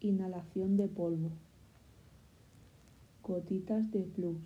Inhalación 0.02 0.78
de 0.78 0.88
polvo. 0.88 1.32
Gotitas 3.24 3.90
de 3.90 4.04
plus. 4.04 4.38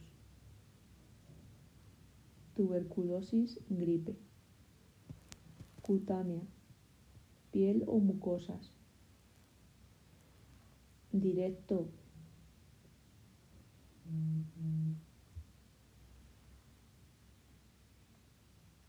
Tuberculosis, 2.55 3.59
gripe. 3.69 4.15
Cutánea. 5.81 6.43
Piel 7.51 7.83
o 7.87 7.99
mucosas. 7.99 8.71
Directo. 11.11 11.89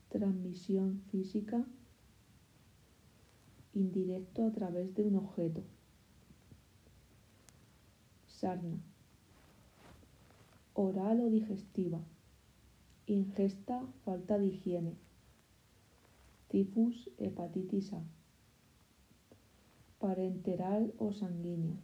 Transmisión 0.07 1.01
física 1.11 1.67
indirecto 3.77 4.45
a 4.45 4.51
través 4.51 4.93
de 4.95 5.03
un 5.03 5.15
objeto. 5.17 5.61
Sarna. 8.27 8.77
Oral 10.73 11.21
o 11.21 11.29
digestiva. 11.29 11.99
Ingesta, 13.05 13.81
falta 14.03 14.37
de 14.37 14.47
higiene. 14.47 14.95
Tifus, 16.49 17.09
hepatitis 17.17 17.93
A. 17.93 18.01
Parenteral 19.99 20.93
o 20.97 21.11
sanguínea. 21.13 21.77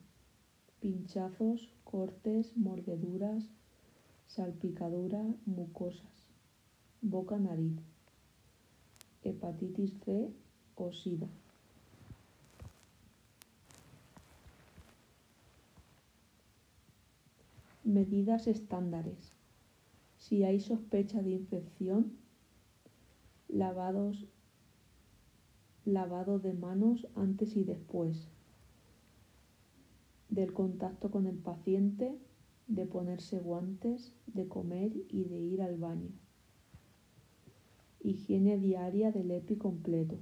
Pinchazos, 0.79 1.69
cortes, 1.83 2.57
mordeduras, 2.57 3.43
salpicadura, 4.27 5.23
mucosas. 5.45 6.15
Boca, 7.01 7.37
nariz. 7.37 7.79
Hepatitis 9.23 9.93
C 10.03 10.29
o 10.75 10.91
SIDA. 10.91 11.29
Medidas 17.93 18.47
estándares. 18.47 19.33
Si 20.17 20.43
hay 20.43 20.59
sospecha 20.59 21.21
de 21.21 21.29
infección, 21.29 22.13
lavados, 23.47 24.25
lavado 25.85 26.39
de 26.39 26.53
manos 26.53 27.07
antes 27.13 27.55
y 27.55 27.63
después 27.63 28.29
del 30.29 30.53
contacto 30.53 31.11
con 31.11 31.27
el 31.27 31.37
paciente, 31.37 32.17
de 32.65 32.87
ponerse 32.87 33.39
guantes, 33.39 34.15
de 34.25 34.47
comer 34.47 34.91
y 35.09 35.25
de 35.25 35.37
ir 35.37 35.61
al 35.61 35.77
baño. 35.77 36.09
Higiene 37.99 38.57
diaria 38.57 39.11
del 39.11 39.29
EPI 39.29 39.57
completo. 39.57 40.17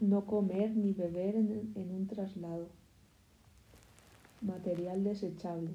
No 0.00 0.24
comer 0.24 0.74
ni 0.74 0.94
beber 0.94 1.36
en, 1.36 1.72
en 1.74 1.90
un 1.90 2.06
traslado. 2.06 2.68
Material 4.42 5.04
desechable. 5.04 5.70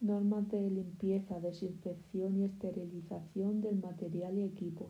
Normas 0.00 0.48
de 0.50 0.70
limpieza, 0.70 1.38
desinfección 1.40 2.38
y 2.38 2.44
esterilización 2.44 3.60
del 3.60 3.76
material 3.76 4.38
y 4.38 4.44
equipos. 4.44 4.88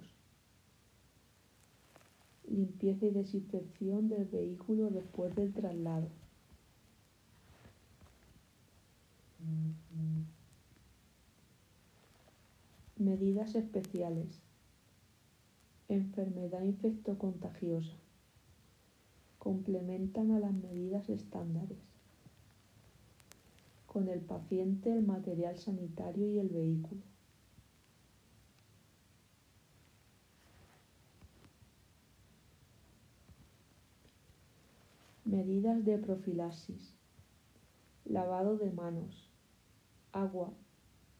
Limpieza 2.48 3.06
y 3.06 3.10
desinfección 3.10 4.08
del 4.08 4.26
vehículo 4.26 4.88
después 4.90 5.34
del 5.34 5.52
traslado. 5.52 6.06
Medidas 12.98 13.56
especiales. 13.56 14.28
Enfermedad 15.88 16.62
infectocontagiosa 16.62 18.01
complementan 19.42 20.30
a 20.30 20.38
las 20.38 20.54
medidas 20.54 21.08
estándares. 21.08 21.80
Con 23.86 24.06
el 24.06 24.20
paciente, 24.20 24.96
el 24.96 25.04
material 25.04 25.58
sanitario 25.58 26.28
y 26.28 26.38
el 26.38 26.48
vehículo. 26.48 27.02
Medidas 35.24 35.84
de 35.84 35.98
profilaxis. 35.98 36.94
Lavado 38.04 38.56
de 38.58 38.70
manos. 38.70 39.28
Agua 40.12 40.52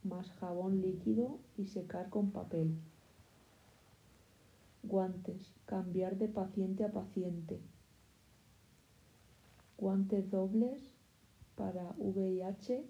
más 0.04 0.30
jabón 0.34 0.80
líquido 0.80 1.40
y 1.58 1.66
secar 1.66 2.08
con 2.08 2.30
papel. 2.30 2.78
Guantes. 4.84 5.52
Cambiar 5.66 6.18
de 6.18 6.28
paciente 6.28 6.84
a 6.84 6.92
paciente 6.92 7.58
guantes 9.82 10.30
dobles 10.30 10.94
para 11.56 11.96
VIH, 11.98 12.86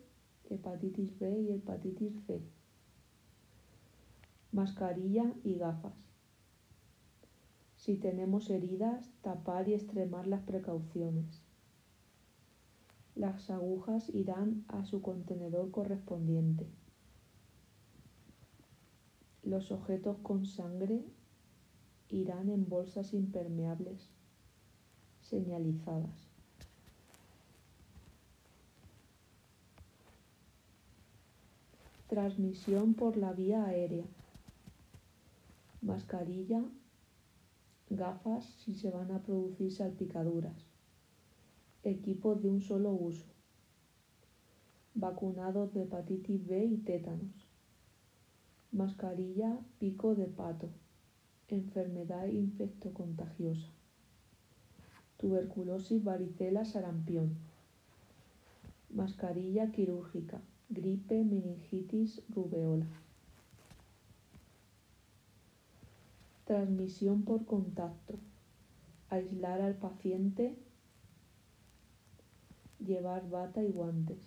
hepatitis 0.50 1.18
B 1.18 1.40
y 1.40 1.52
hepatitis 1.52 2.12
C, 2.26 2.42
mascarilla 4.52 5.32
y 5.42 5.54
gafas. 5.54 5.96
Si 7.76 7.96
tenemos 7.96 8.50
heridas, 8.50 9.10
tapar 9.22 9.70
y 9.70 9.72
extremar 9.72 10.26
las 10.26 10.42
precauciones. 10.42 11.40
Las 13.14 13.48
agujas 13.48 14.10
irán 14.10 14.66
a 14.68 14.84
su 14.84 15.00
contenedor 15.00 15.70
correspondiente. 15.70 16.66
Los 19.42 19.72
objetos 19.72 20.18
con 20.18 20.44
sangre 20.44 21.06
irán 22.10 22.50
en 22.50 22.68
bolsas 22.68 23.14
impermeables 23.14 24.10
señalizadas. 25.22 26.31
Transmisión 32.12 32.92
por 32.92 33.16
la 33.16 33.32
vía 33.32 33.64
aérea. 33.64 34.04
Mascarilla, 35.80 36.62
gafas 37.88 38.44
si 38.44 38.74
se 38.74 38.90
van 38.90 39.10
a 39.12 39.22
producir 39.22 39.72
salpicaduras. 39.72 40.66
Equipos 41.84 42.42
de 42.42 42.50
un 42.50 42.60
solo 42.60 42.90
uso. 42.90 43.24
Vacunados 44.94 45.72
de 45.72 45.84
hepatitis 45.84 46.46
B 46.46 46.62
y 46.62 46.76
tétanos. 46.76 47.48
Mascarilla, 48.72 49.58
pico 49.78 50.14
de 50.14 50.26
pato. 50.26 50.68
Enfermedad 51.48 52.26
infectocontagiosa. 52.26 53.70
Tuberculosis, 55.16 56.04
varicela, 56.04 56.66
sarampión. 56.66 57.38
Mascarilla 58.90 59.72
quirúrgica 59.72 60.42
gripe, 60.68 61.24
meningitis, 61.24 62.22
rubeola. 62.34 62.86
Transmisión 66.44 67.22
por 67.22 67.44
contacto. 67.46 68.14
Aislar 69.10 69.60
al 69.60 69.74
paciente. 69.74 70.56
Llevar 72.78 73.28
bata 73.30 73.62
y 73.62 73.70
guantes. 73.70 74.18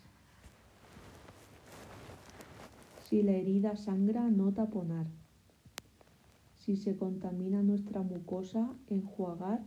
Si 3.10 3.22
la 3.22 3.34
herida 3.34 3.76
sangra, 3.76 4.30
no 4.30 4.54
taponar. 4.54 5.06
Si 6.58 6.78
se 6.78 6.98
contamina 6.98 7.62
nuestra 7.62 8.02
mucosa, 8.02 8.74
enjuagar 8.88 9.62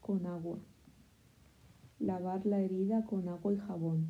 con 0.00 0.26
agua. 0.26 0.58
Lavar 2.02 2.44
la 2.46 2.58
herida 2.58 3.04
con 3.04 3.28
agua 3.28 3.52
y 3.52 3.58
jabón. 3.58 4.08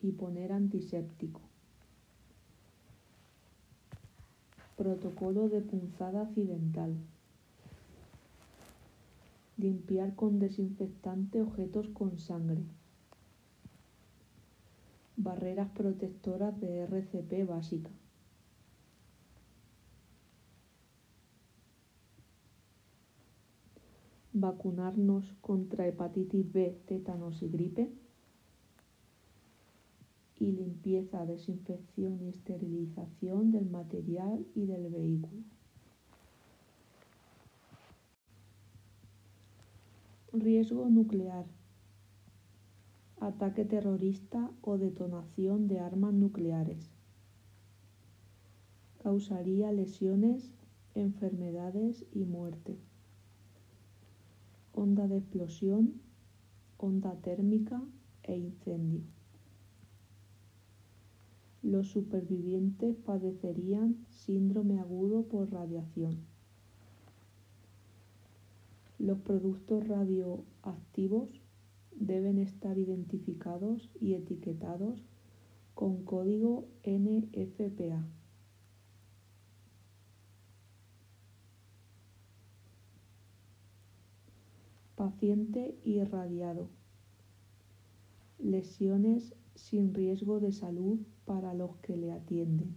Y 0.00 0.12
poner 0.12 0.52
antiséptico. 0.52 1.40
Protocolo 4.76 5.48
de 5.48 5.60
punzada 5.60 6.22
accidental. 6.22 6.94
Limpiar 9.56 10.14
con 10.14 10.38
desinfectante 10.38 11.42
objetos 11.42 11.88
con 11.88 12.16
sangre. 12.20 12.62
Barreras 15.16 15.70
protectoras 15.70 16.60
de 16.60 16.82
RCP 16.82 17.44
básica. 17.48 17.90
Vacunarnos 24.32 25.32
contra 25.40 25.86
hepatitis 25.86 26.52
B, 26.52 26.78
tétanos 26.86 27.42
y 27.42 27.48
gripe, 27.48 27.90
y 30.38 30.52
limpieza, 30.52 31.26
desinfección 31.26 32.20
y 32.22 32.28
esterilización 32.28 33.52
del 33.52 33.68
material 33.68 34.46
y 34.54 34.64
del 34.66 34.88
vehículo. 34.88 35.42
Riesgo 40.32 40.88
nuclear. 40.88 41.44
Ataque 43.20 43.66
terrorista 43.66 44.50
o 44.62 44.78
detonación 44.78 45.68
de 45.68 45.80
armas 45.80 46.14
nucleares. 46.14 46.90
Causaría 49.02 49.72
lesiones, 49.72 50.52
enfermedades 50.94 52.06
y 52.12 52.24
muerte. 52.24 52.78
Onda 54.84 55.06
de 55.08 55.18
explosión, 55.18 56.00
onda 56.78 57.12
térmica 57.28 57.78
e 58.22 58.34
incendio. 58.34 59.02
Los 61.62 61.88
supervivientes 61.88 62.96
padecerían 62.96 64.06
síndrome 64.08 64.80
agudo 64.80 65.24
por 65.24 65.52
radiación. 65.52 66.24
Los 68.98 69.18
productos 69.18 69.86
radioactivos 69.86 71.28
deben 71.94 72.38
estar 72.38 72.78
identificados 72.78 73.90
y 74.00 74.14
etiquetados 74.14 75.04
con 75.74 76.06
código 76.06 76.64
NFPA. 76.86 78.02
Paciente 85.00 85.78
irradiado. 85.82 86.68
Lesiones 88.38 89.34
sin 89.54 89.94
riesgo 89.94 90.40
de 90.40 90.52
salud 90.52 90.98
para 91.24 91.54
los 91.54 91.74
que 91.78 91.96
le 91.96 92.12
atienden. 92.12 92.76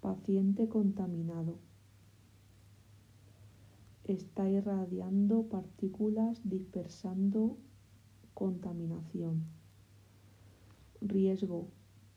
Paciente 0.00 0.68
contaminado. 0.68 1.58
Está 4.02 4.48
irradiando 4.50 5.44
partículas 5.44 6.40
dispersando 6.42 7.56
contaminación. 8.34 9.44
Riesgo 11.00 11.68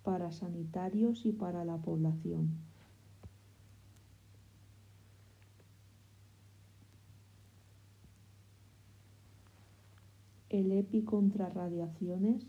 para 0.02 0.32
sanitarios 0.32 1.28
y 1.28 1.32
para 1.32 1.64
la 1.64 1.78
población. 1.78 2.67
El 10.50 10.72
EPI 10.72 11.04
contra 11.04 11.50
radiaciones 11.50 12.48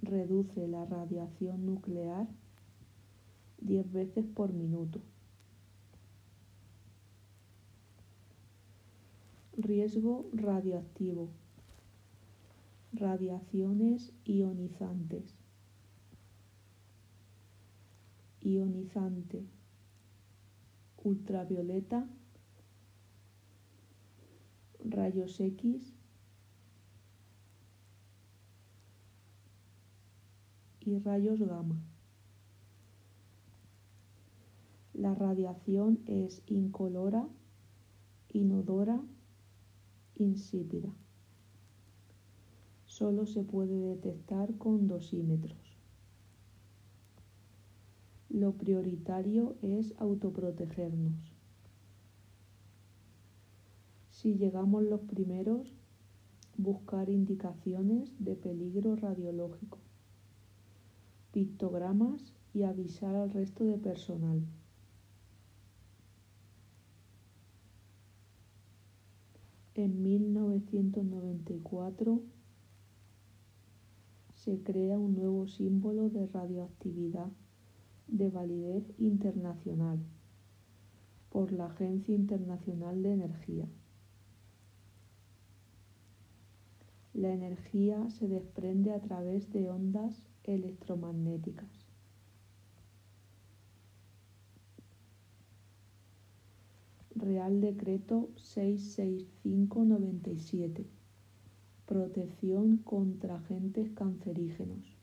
reduce 0.00 0.66
la 0.68 0.84
radiación 0.86 1.66
nuclear 1.66 2.26
10 3.60 3.92
veces 3.92 4.26
por 4.26 4.52
minuto. 4.52 5.00
Riesgo 9.56 10.28
radioactivo. 10.32 11.30
Radiaciones 12.92 14.12
ionizantes. 14.24 15.34
Ionizante. 18.40 19.44
Ultravioleta 21.02 22.06
rayos 24.90 25.40
X 25.40 25.94
y 30.80 30.98
rayos 30.98 31.40
gamma. 31.40 31.82
La 34.94 35.14
radiación 35.14 36.00
es 36.06 36.42
incolora, 36.46 37.28
inodora, 38.32 39.02
insípida. 40.14 40.94
Solo 42.86 43.26
se 43.26 43.42
puede 43.42 43.78
detectar 43.78 44.56
con 44.56 44.86
dosímetros. 44.86 45.76
Lo 48.30 48.52
prioritario 48.52 49.56
es 49.60 49.92
autoprotegernos. 49.98 51.35
Si 54.16 54.34
llegamos 54.34 54.82
los 54.82 55.02
primeros, 55.02 55.70
buscar 56.56 57.08
indicaciones 57.10 58.10
de 58.18 58.34
peligro 58.34 58.96
radiológico, 58.96 59.76
pictogramas 61.32 62.32
y 62.54 62.62
avisar 62.62 63.14
al 63.14 63.30
resto 63.30 63.64
de 63.64 63.76
personal. 63.76 64.40
En 69.74 70.02
1994 70.02 72.22
se 74.34 74.62
crea 74.62 74.98
un 74.98 75.14
nuevo 75.14 75.46
símbolo 75.46 76.08
de 76.08 76.26
radioactividad 76.26 77.30
de 78.06 78.30
validez 78.30 78.90
internacional 78.96 79.98
por 81.28 81.52
la 81.52 81.66
Agencia 81.66 82.14
Internacional 82.14 83.02
de 83.02 83.12
Energía. 83.12 83.68
La 87.16 87.32
energía 87.32 88.08
se 88.10 88.28
desprende 88.28 88.92
a 88.92 89.00
través 89.00 89.50
de 89.50 89.70
ondas 89.70 90.22
electromagnéticas. 90.44 91.86
Real 97.14 97.62
Decreto 97.62 98.28
66597. 98.36 100.84
Protección 101.86 102.76
contra 102.76 103.36
agentes 103.36 103.90
cancerígenos. 103.92 104.94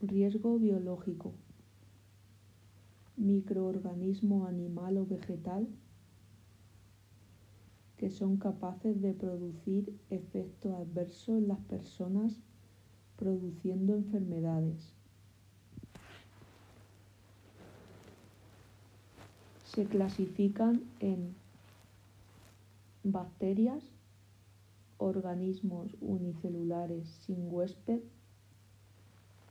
Riesgo 0.00 0.60
biológico 0.60 1.34
microorganismo 3.20 4.46
animal 4.46 4.96
o 4.96 5.06
vegetal 5.06 5.68
que 7.98 8.08
son 8.08 8.38
capaces 8.38 9.02
de 9.02 9.12
producir 9.12 9.94
efectos 10.08 10.72
adversos 10.72 11.36
en 11.36 11.48
las 11.48 11.60
personas 11.60 12.32
produciendo 13.16 13.94
enfermedades. 13.94 14.94
Se 19.66 19.84
clasifican 19.84 20.82
en 21.00 21.34
bacterias, 23.04 23.84
organismos 24.96 25.94
unicelulares 26.00 27.06
sin 27.26 27.52
huésped, 27.52 28.00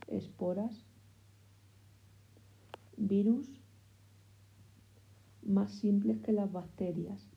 esporas, 0.08 0.84
virus, 2.98 3.59
más 5.50 5.72
simples 5.72 6.20
que 6.22 6.32
las 6.32 6.52
bacterias, 6.52 7.28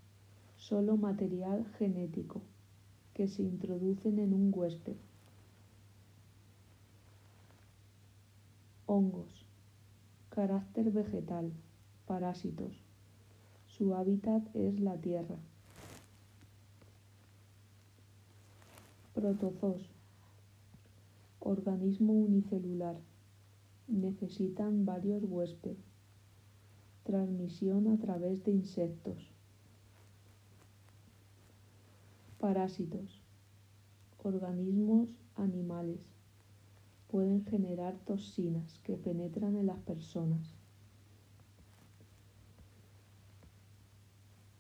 solo 0.57 0.99
material 0.99 1.65
genético 1.79 2.43
que 3.15 3.27
se 3.27 3.43
introducen 3.43 4.19
en 4.19 4.35
un 4.35 4.53
huésped. 4.55 4.97
Hongos, 8.85 9.47
carácter 10.29 10.91
vegetal, 10.91 11.53
parásitos. 12.07 12.85
Su 13.67 13.95
hábitat 13.95 14.45
es 14.55 14.79
la 14.79 14.99
tierra. 14.99 15.37
Protozoos, 19.15 19.89
organismo 21.41 22.13
unicelular. 22.13 22.97
Necesitan 23.89 24.85
varios 24.85 25.25
huéspedes 25.25 25.92
transmisión 27.05 27.89
a 27.89 27.99
través 27.99 28.45
de 28.45 28.53
insectos. 28.53 29.31
Parásitos. 32.39 33.21
Organismos 34.23 35.09
animales. 35.37 36.01
Pueden 37.09 37.45
generar 37.45 37.99
toxinas 38.07 38.79
que 38.81 38.97
penetran 38.97 39.57
en 39.57 39.67
las 39.67 39.79
personas. 39.81 40.55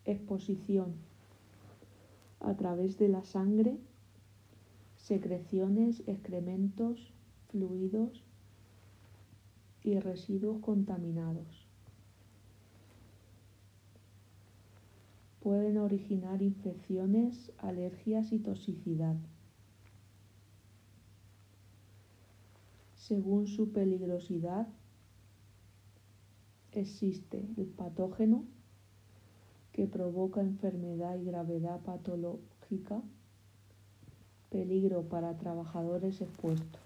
Exposición. 0.05 0.95
a 2.40 2.57
través 2.57 2.99
de 2.99 3.09
la 3.09 3.22
sangre, 3.22 3.78
secreciones, 4.97 6.03
excrementos, 6.09 7.12
fluidos 7.51 8.24
y 9.84 10.01
residuos 10.01 10.61
contaminados. 10.61 11.61
Pueden 15.43 15.78
originar 15.78 16.40
infecciones, 16.40 17.51
alergias 17.59 18.30
y 18.32 18.38
toxicidad. 18.38 19.16
Según 22.95 23.49
su 23.49 23.72
peligrosidad, 23.72 24.68
existe 26.70 27.45
el 27.57 27.66
patógeno 27.66 28.45
que 29.72 29.86
provoca 29.86 30.43
enfermedad 30.43 31.18
y 31.18 31.24
gravedad 31.24 31.80
patológica, 31.80 33.03
peligro 34.49 35.09
para 35.09 35.36
trabajadores 35.38 36.20
expuestos 36.20 36.80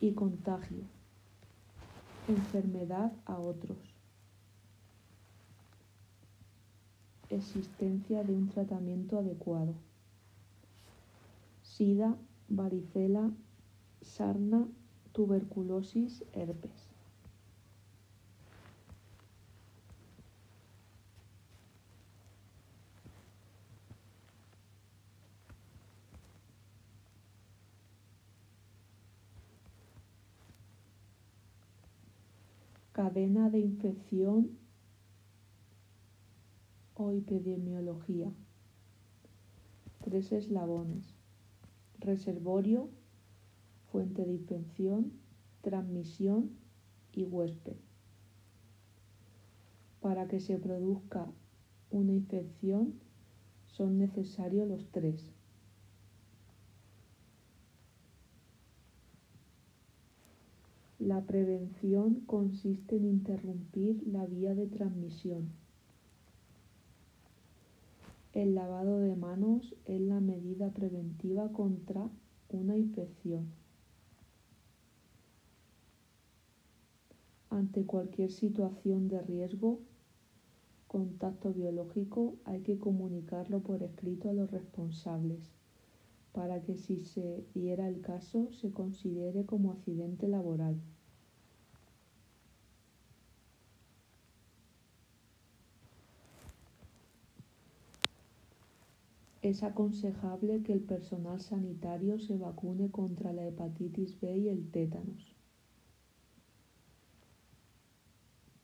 y 0.00 0.12
contagio, 0.12 0.82
enfermedad 2.28 3.12
a 3.24 3.38
otros, 3.38 3.78
existencia 7.30 8.24
de 8.24 8.32
un 8.34 8.48
tratamiento 8.48 9.18
adecuado, 9.18 9.74
sida, 11.62 12.16
varicela, 12.48 13.30
sarna, 14.00 14.66
tuberculosis, 15.12 16.24
herpes. 16.32 16.88
cadena 32.98 33.48
de 33.48 33.60
infección 33.60 34.58
o 36.98 37.12
epidemiología. 37.12 38.30
Tres 40.02 40.32
eslabones. 40.32 41.14
Reservorio, 42.00 42.90
fuente 43.90 44.26
de 44.26 44.32
infección, 44.32 45.12
transmisión 45.62 46.50
y 47.12 47.24
huésped. 47.24 47.76
Para 50.00 50.28
que 50.28 50.40
se 50.40 50.58
produzca 50.58 51.26
una 51.90 52.12
infección 52.12 52.94
son 53.66 53.98
necesarios 53.98 54.68
los 54.68 54.90
tres. 54.90 55.32
La 60.98 61.22
prevención 61.22 62.16
consiste 62.26 62.96
en 62.96 63.04
interrumpir 63.04 64.02
la 64.06 64.26
vía 64.26 64.54
de 64.56 64.66
transmisión. 64.66 65.57
El 68.38 68.54
lavado 68.54 69.00
de 69.00 69.16
manos 69.16 69.74
es 69.84 70.00
la 70.00 70.20
medida 70.20 70.70
preventiva 70.70 71.50
contra 71.50 72.08
una 72.50 72.76
infección. 72.76 73.50
Ante 77.50 77.84
cualquier 77.84 78.30
situación 78.30 79.08
de 79.08 79.22
riesgo, 79.22 79.80
contacto 80.86 81.52
biológico, 81.52 82.36
hay 82.44 82.60
que 82.60 82.78
comunicarlo 82.78 83.58
por 83.58 83.82
escrito 83.82 84.30
a 84.30 84.34
los 84.34 84.52
responsables 84.52 85.50
para 86.30 86.62
que 86.62 86.76
si 86.76 87.00
se 87.00 87.44
diera 87.56 87.88
el 87.88 88.00
caso 88.02 88.52
se 88.52 88.70
considere 88.70 89.46
como 89.46 89.72
accidente 89.72 90.28
laboral. 90.28 90.76
Es 99.40 99.62
aconsejable 99.62 100.64
que 100.64 100.72
el 100.72 100.80
personal 100.80 101.40
sanitario 101.40 102.18
se 102.18 102.36
vacune 102.36 102.90
contra 102.90 103.32
la 103.32 103.46
hepatitis 103.46 104.20
B 104.20 104.36
y 104.36 104.48
el 104.48 104.68
tétanos. 104.72 105.36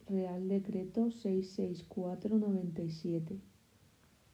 Real 0.07 0.49
Decreto 0.49 1.12
66497. 1.12 3.39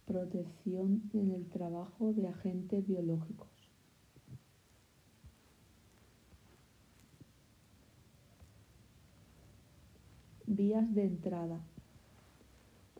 Protección 0.06 1.10
en 1.12 1.30
el 1.30 1.46
trabajo 1.50 2.14
de 2.14 2.28
agentes 2.28 2.86
biológicos. 2.86 3.50
Vías 10.46 10.94
de 10.94 11.04
entrada. 11.04 11.60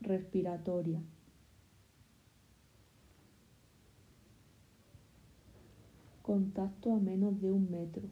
Respiratoria. 0.03 1.03
Contacto 6.31 6.93
a 6.93 7.01
menos 7.01 7.41
de 7.41 7.51
un 7.51 7.73
metro. 7.73 8.09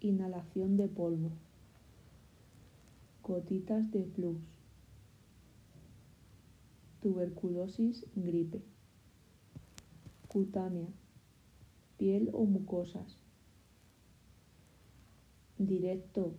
Inhalación 0.00 0.76
de 0.76 0.88
polvo. 0.88 1.30
Gotitas 3.22 3.88
de 3.92 4.00
plus. 4.00 4.40
Tuberculosis, 7.00 8.04
gripe. 8.16 8.60
Cutánea. 10.26 10.88
Piel 11.96 12.28
o 12.32 12.44
mucosas. 12.44 13.16
Directo. 15.58 16.34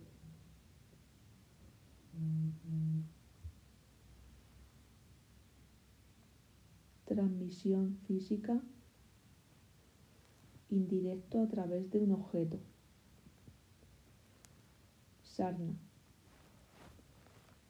Transmisión 7.06 7.96
física 8.06 8.62
indirecto 10.70 11.40
a 11.42 11.48
través 11.48 11.90
de 11.90 11.98
un 11.98 12.12
objeto. 12.12 12.58
Sarna. 15.22 15.74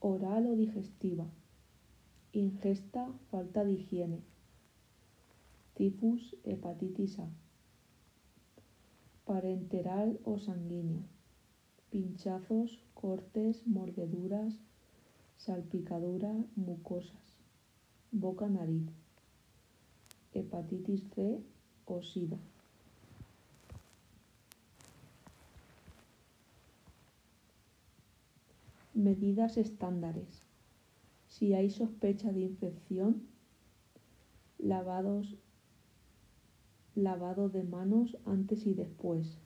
Oral 0.00 0.46
o 0.46 0.56
digestiva. 0.56 1.26
Ingesta, 2.32 3.08
falta 3.30 3.64
de 3.64 3.72
higiene. 3.72 4.22
Tifus, 5.74 6.36
hepatitis 6.44 7.18
A. 7.18 7.28
Parenteral 9.24 10.18
o 10.24 10.38
sanguínea. 10.38 11.02
Pinchazos, 11.90 12.82
cortes, 12.94 13.66
mordeduras, 13.66 14.54
salpicadura, 15.36 16.34
mucosas. 16.56 17.38
Boca-nariz. 18.10 18.88
Hepatitis 20.32 21.02
C 21.14 21.40
o 21.86 22.02
SIDA. 22.02 22.38
Medidas 28.98 29.58
estándares. 29.58 30.42
Si 31.28 31.54
hay 31.54 31.70
sospecha 31.70 32.32
de 32.32 32.40
infección, 32.40 33.28
lavados, 34.58 35.36
lavado 36.96 37.48
de 37.48 37.62
manos 37.62 38.18
antes 38.24 38.66
y 38.66 38.74
después 38.74 39.38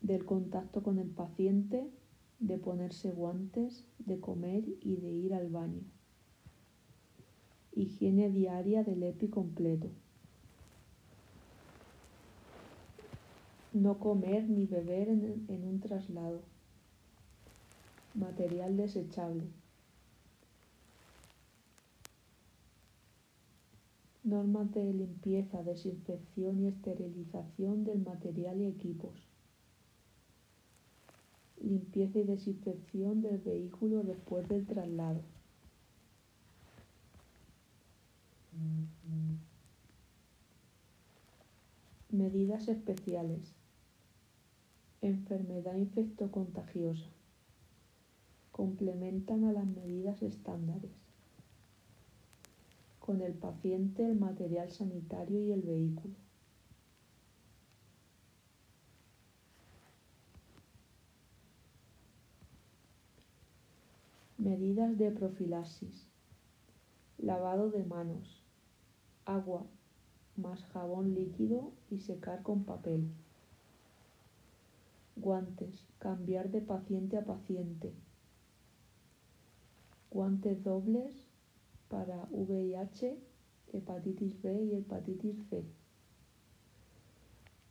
del 0.00 0.24
contacto 0.24 0.82
con 0.82 0.98
el 0.98 1.10
paciente, 1.10 1.90
de 2.38 2.56
ponerse 2.56 3.10
guantes, 3.10 3.84
de 3.98 4.18
comer 4.20 4.64
y 4.80 4.96
de 4.96 5.10
ir 5.10 5.34
al 5.34 5.50
baño. 5.50 5.82
Higiene 7.72 8.30
diaria 8.30 8.84
del 8.84 9.02
EPI 9.02 9.28
completo. 9.28 9.90
No 13.74 13.98
comer 13.98 14.48
ni 14.48 14.64
beber 14.64 15.10
en, 15.10 15.44
en 15.46 15.64
un 15.64 15.80
traslado. 15.80 16.49
Material 18.14 18.76
desechable. 18.76 19.44
Normas 24.24 24.72
de 24.74 24.92
limpieza, 24.92 25.62
desinfección 25.62 26.60
y 26.60 26.66
esterilización 26.66 27.84
del 27.84 28.00
material 28.00 28.60
y 28.60 28.66
equipos. 28.66 29.14
Limpieza 31.62 32.18
y 32.18 32.24
desinfección 32.24 33.22
del 33.22 33.38
vehículo 33.38 34.02
después 34.02 34.48
del 34.48 34.66
traslado. 34.66 35.22
Medidas 42.10 42.66
especiales. 42.66 43.54
Enfermedad 45.00 45.76
infectocontagiosa 45.76 47.19
complementan 48.52 49.44
a 49.44 49.52
las 49.52 49.66
medidas 49.66 50.22
estándares. 50.22 50.90
con 53.10 53.22
el 53.22 53.32
paciente, 53.32 54.08
el 54.08 54.20
material 54.20 54.70
sanitario 54.70 55.44
y 55.44 55.50
el 55.50 55.62
vehículo. 55.62 56.14
Medidas 64.38 64.96
de 64.96 65.10
profilaxis. 65.10 66.06
Lavado 67.18 67.70
de 67.70 67.82
manos. 67.82 68.44
Agua 69.24 69.66
más 70.36 70.62
jabón 70.66 71.12
líquido 71.14 71.72
y 71.90 71.98
secar 71.98 72.44
con 72.44 72.62
papel. 72.62 73.10
Guantes. 75.16 75.84
Cambiar 75.98 76.50
de 76.50 76.60
paciente 76.60 77.18
a 77.18 77.24
paciente. 77.24 77.92
Guantes 80.10 80.64
dobles 80.64 81.14
para 81.88 82.26
VIH, 82.32 83.16
hepatitis 83.72 84.42
B 84.42 84.64
y 84.64 84.74
hepatitis 84.74 85.36
C. 85.48 85.64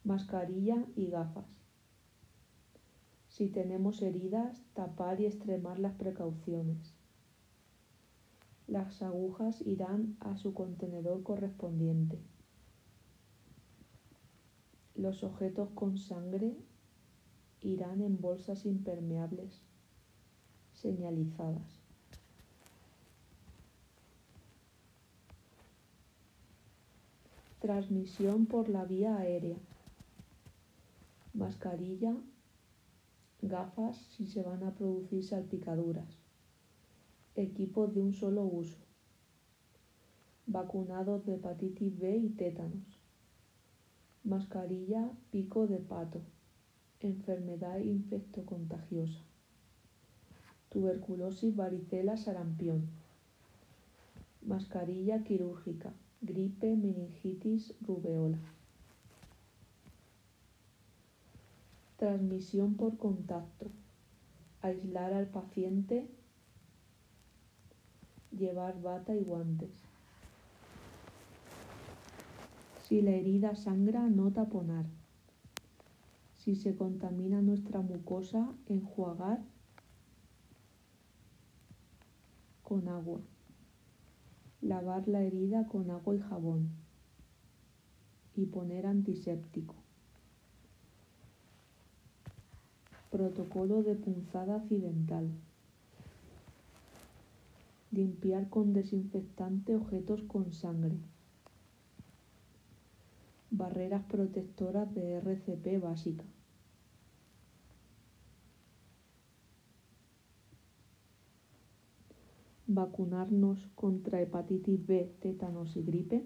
Mascarilla 0.06 0.86
y 0.96 1.08
gafas. 1.08 1.46
Si 3.28 3.50
tenemos 3.50 4.02
heridas, 4.02 4.64
tapar 4.74 5.20
y 5.20 5.26
extremar 5.26 5.80
las 5.80 5.96
precauciones. 5.96 6.96
Las 8.68 9.02
agujas 9.02 9.60
irán 9.66 10.16
a 10.22 10.38
su 10.38 10.54
contenedor 10.54 11.24
correspondiente. 11.24 12.22
Los 14.96 15.26
objetos 15.26 15.72
con 15.72 15.98
sangre 15.98 16.56
irán 17.60 18.02
en 18.02 18.22
bolsas 18.22 18.66
impermeables 18.66 19.62
señalizadas. 20.72 21.79
Transmisión 27.60 28.46
por 28.46 28.70
la 28.70 28.86
vía 28.86 29.18
aérea. 29.18 29.58
Mascarilla, 31.34 32.16
gafas 33.42 33.98
si 33.98 34.28
se 34.28 34.42
van 34.42 34.64
a 34.64 34.74
producir 34.76 35.26
salpicaduras. 35.26 36.08
Equipos 37.36 37.94
de 37.94 38.00
un 38.00 38.14
solo 38.14 38.44
uso. 38.44 38.78
Vacunados 40.48 41.26
de 41.26 41.36
hepatitis 41.36 42.00
B 42.00 42.16
y 42.16 42.30
tétanos. 42.30 43.02
Mascarilla, 44.24 45.12
pico 45.30 45.68
de 45.68 45.80
pato. 45.80 46.22
Enfermedad 47.02 47.80
infectocontagiosa. 47.80 49.20
Tuberculosis, 50.70 51.54
varicela, 51.58 52.16
sarampión. 52.16 52.88
Mascarilla 54.44 55.26
quirúrgica 55.26 55.94
gripe, 56.22 56.76
meningitis, 56.76 57.74
rubeola. 57.82 58.38
Transmisión 61.98 62.76
por 62.76 62.98
contacto. 62.98 63.68
Aislar 64.62 65.14
al 65.14 65.28
paciente. 65.28 66.10
Llevar 68.32 68.82
bata 68.82 69.16
y 69.16 69.24
guantes. 69.24 69.72
Si 72.88 73.02
la 73.02 73.12
herida 73.12 73.56
sangra, 73.56 74.08
no 74.08 74.32
taponar. 74.32 74.86
Si 76.36 76.56
se 76.56 76.76
contamina 76.76 77.42
nuestra 77.42 77.82
mucosa, 77.82 78.54
enjuagar 78.68 79.42
con 82.64 82.88
agua. 82.88 83.20
Lavar 84.62 85.08
la 85.08 85.22
herida 85.22 85.68
con 85.68 85.90
agua 85.90 86.16
y 86.16 86.20
jabón. 86.20 86.70
Y 88.36 88.46
poner 88.46 88.86
antiséptico. 88.86 89.76
Protocolo 93.10 93.84
de 93.84 93.96
punzada 93.96 94.58
accidental. 94.58 95.30
Limpiar 97.92 98.50
con 98.50 98.74
desinfectante 98.74 99.76
objetos 99.76 100.22
con 100.24 100.52
sangre. 100.52 100.98
Barreras 103.50 104.04
protectoras 104.04 104.94
de 104.94 105.14
RCP 105.16 105.82
básica. 105.82 106.26
Vacunarnos 112.70 113.68
contra 113.74 114.22
hepatitis 114.22 114.86
B, 114.86 115.12
tétanos 115.22 115.76
y 115.76 115.82
gripe. 115.82 116.24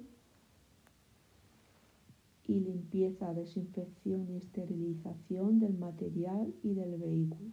Y 2.46 2.60
limpieza, 2.60 3.34
desinfección 3.34 4.30
y 4.30 4.36
esterilización 4.36 5.60
del 5.60 5.78
material 5.78 6.54
y 6.62 6.74
del 6.74 6.98
vehículo. 6.98 7.50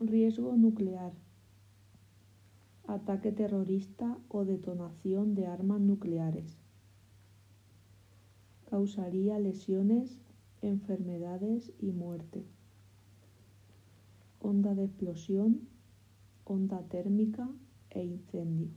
Riesgo 0.00 0.56
nuclear. 0.56 1.12
Ataque 2.88 3.30
terrorista 3.30 4.18
o 4.28 4.44
detonación 4.44 5.36
de 5.36 5.46
armas 5.46 5.80
nucleares. 5.80 6.58
Causaría 8.68 9.38
lesiones, 9.38 10.18
enfermedades 10.60 11.72
y 11.78 11.92
muerte 11.92 12.44
onda 14.42 14.74
de 14.74 14.84
explosión, 14.84 15.60
onda 16.44 16.82
térmica 16.88 17.48
e 17.90 18.02
incendio. 18.04 18.70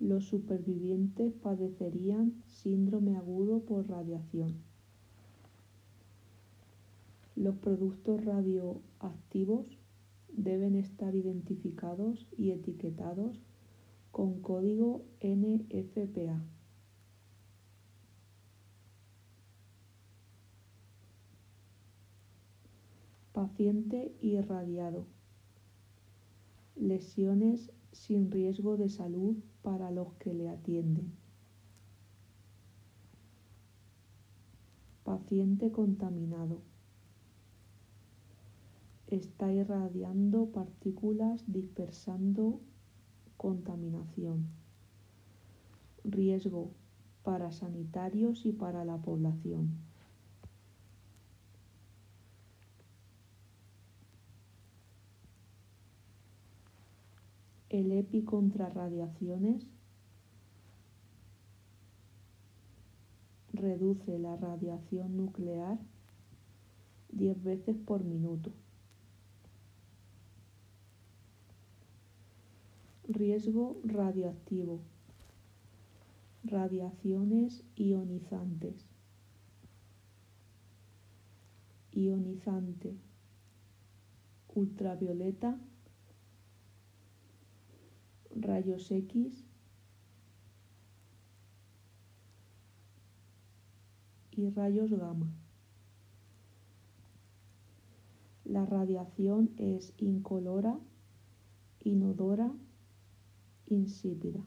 Los 0.00 0.24
supervivientes 0.24 1.32
padecerían 1.34 2.42
síndrome 2.46 3.16
agudo 3.16 3.60
por 3.60 3.88
radiación. 3.88 4.56
Los 7.36 7.56
productos 7.56 8.24
radioactivos 8.24 9.66
deben 10.32 10.74
estar 10.74 11.14
identificados 11.14 12.26
y 12.36 12.50
etiquetados 12.50 13.40
con 14.10 14.40
código 14.40 15.04
NFPA. 15.20 16.42
Paciente 23.42 24.14
irradiado. 24.20 25.08
Lesiones 26.76 27.72
sin 27.90 28.30
riesgo 28.30 28.76
de 28.76 28.88
salud 28.88 29.34
para 29.62 29.90
los 29.90 30.14
que 30.14 30.32
le 30.32 30.48
atienden. 30.48 31.12
Paciente 35.02 35.72
contaminado. 35.72 36.60
Está 39.08 39.52
irradiando 39.52 40.52
partículas 40.52 41.42
dispersando 41.48 42.60
contaminación. 43.36 44.46
Riesgo 46.04 46.70
para 47.24 47.50
sanitarios 47.50 48.46
y 48.46 48.52
para 48.52 48.84
la 48.84 48.98
población. 48.98 49.81
El 57.72 57.90
EPI 57.90 58.22
contra 58.24 58.68
radiaciones 58.68 59.66
reduce 63.54 64.18
la 64.18 64.36
radiación 64.36 65.16
nuclear 65.16 65.78
10 67.12 67.42
veces 67.42 67.78
por 67.78 68.04
minuto. 68.04 68.52
Riesgo 73.08 73.80
radioactivo. 73.84 74.80
Radiaciones 76.44 77.64
ionizantes. 77.74 78.84
Ionizante. 81.92 82.96
Ultravioleta 84.54 85.58
rayos 88.34 88.90
X 88.90 89.44
y 94.30 94.50
rayos 94.50 94.92
gamma. 94.92 95.30
La 98.44 98.66
radiación 98.66 99.50
es 99.56 99.94
incolora, 99.98 100.78
inodora, 101.80 102.52
insípida. 103.66 104.44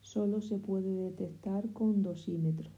Solo 0.00 0.40
se 0.40 0.58
puede 0.58 0.94
detectar 0.94 1.72
con 1.72 2.02
dosímetros. 2.02 2.72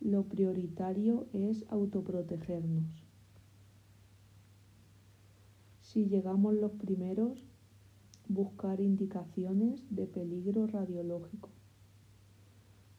Lo 0.00 0.24
prioritario 0.24 1.26
es 1.32 1.64
autoprotegernos. 1.68 3.01
Si 5.92 6.06
llegamos 6.06 6.54
los 6.54 6.72
primeros, 6.72 7.44
buscar 8.26 8.80
indicaciones 8.80 9.84
de 9.94 10.06
peligro 10.06 10.66
radiológico, 10.66 11.50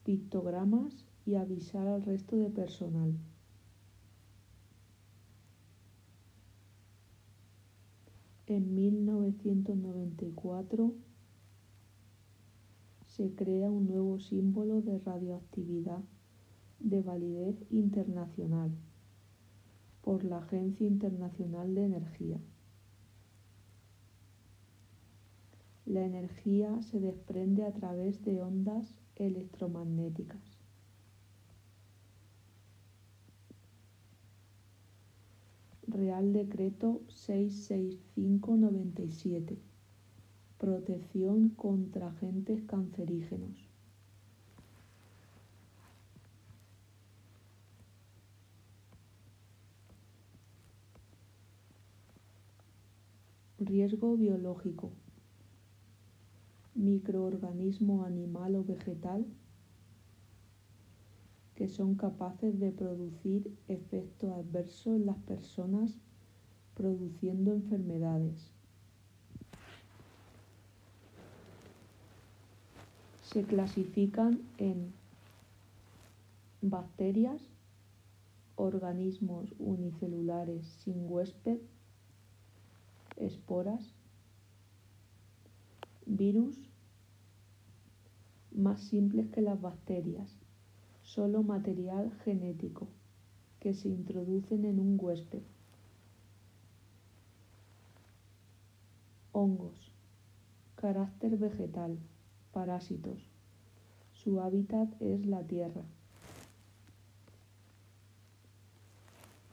pictogramas 0.04 1.08
y 1.26 1.34
avisar 1.34 1.88
al 1.88 2.04
resto 2.04 2.36
de 2.36 2.52
personal. 2.52 3.18
En 8.46 8.76
1994 8.76 10.94
se 13.08 13.34
crea 13.34 13.72
un 13.72 13.88
nuevo 13.88 14.20
símbolo 14.20 14.84
de 14.84 15.00
radioactividad 15.00 16.04
de 16.80 17.02
validez 17.02 17.66
internacional 17.72 18.70
por 20.04 20.24
la 20.24 20.38
Agencia 20.38 20.86
Internacional 20.86 21.74
de 21.74 21.86
Energía. 21.86 22.40
La 25.86 26.06
energía 26.06 26.82
se 26.82 27.02
desprende 27.02 27.66
a 27.66 27.74
través 27.74 28.24
de 28.24 28.42
ondas 28.42 28.96
electromagnéticas. 29.16 30.40
Real 35.88 36.32
Decreto 36.32 37.02
66597. 37.10 39.58
Protección 40.58 41.50
contra 41.50 42.08
agentes 42.08 42.64
cancerígenos. 42.64 43.68
Riesgo 53.60 54.16
biológico. 54.18 54.92
Microorganismo 56.76 58.04
animal 58.04 58.56
o 58.56 58.64
vegetal 58.64 59.26
que 61.56 61.68
son 61.68 61.96
capaces 61.96 62.60
de 62.60 62.72
producir 62.72 63.56
efectos 63.68 64.32
adversos 64.32 64.96
en 64.96 65.06
las 65.06 65.18
personas 65.18 65.92
produciendo 66.74 67.54
enfermedades. 67.54 68.52
Se 73.22 73.44
clasifican 73.44 74.42
en 74.58 74.94
bacterias, 76.62 77.42
organismos 78.56 79.54
unicelulares 79.60 80.66
sin 80.84 81.06
huésped, 81.12 81.60
esporas, 83.18 83.94
virus 86.06 86.70
más 88.52 88.82
simples 88.82 89.30
que 89.30 89.42
las 89.42 89.60
bacterias, 89.62 90.38
solo 91.02 91.44
material 91.44 92.12
genético 92.24 92.88
que 93.60 93.74
se 93.74 93.90
introducen 93.90 94.66
en 94.66 94.80
un 94.80 94.98
huésped. 95.00 95.42
Hongos, 99.32 99.92
carácter 100.76 101.38
vegetal, 101.38 101.98
parásitos. 102.52 103.30
Su 104.14 104.42
hábitat 104.42 104.90
es 105.02 105.26
la 105.26 105.44
tierra. 105.44 105.82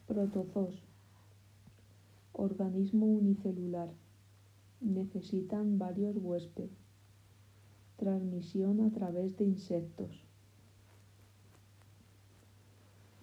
Protozoos, 0.06 0.82
organismo 2.32 3.06
unicelular. 3.06 3.88
Necesitan 4.80 5.78
varios 5.78 6.16
huéspedes. 6.16 6.70
Transmisión 7.96 8.80
a 8.80 8.90
través 8.90 9.36
de 9.36 9.44
insectos. 9.44 10.24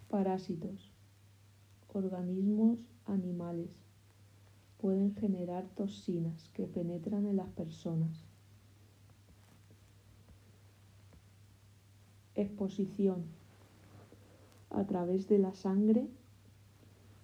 Parásitos. 0.08 0.92
Organismos 1.92 2.78
animales. 3.06 3.72
Pueden 4.78 5.16
generar 5.16 5.68
toxinas 5.70 6.50
que 6.50 6.68
penetran 6.68 7.26
en 7.26 7.38
las 7.38 7.50
personas. 7.50 8.24
Exposición. 12.36 13.26
A 14.70 14.86
través 14.86 15.28
de 15.28 15.40
la 15.40 15.56
sangre, 15.56 16.08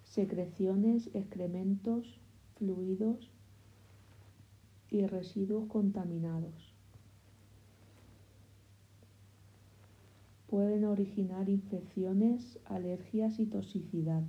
secreciones, 0.02 1.08
excrementos, 1.14 2.18
fluidos 2.56 3.30
y 4.94 5.06
residuos 5.08 5.66
contaminados. 5.66 6.72
Pueden 10.46 10.84
originar 10.84 11.48
infecciones, 11.48 12.60
alergias 12.64 13.40
y 13.40 13.46
toxicidad. 13.46 14.22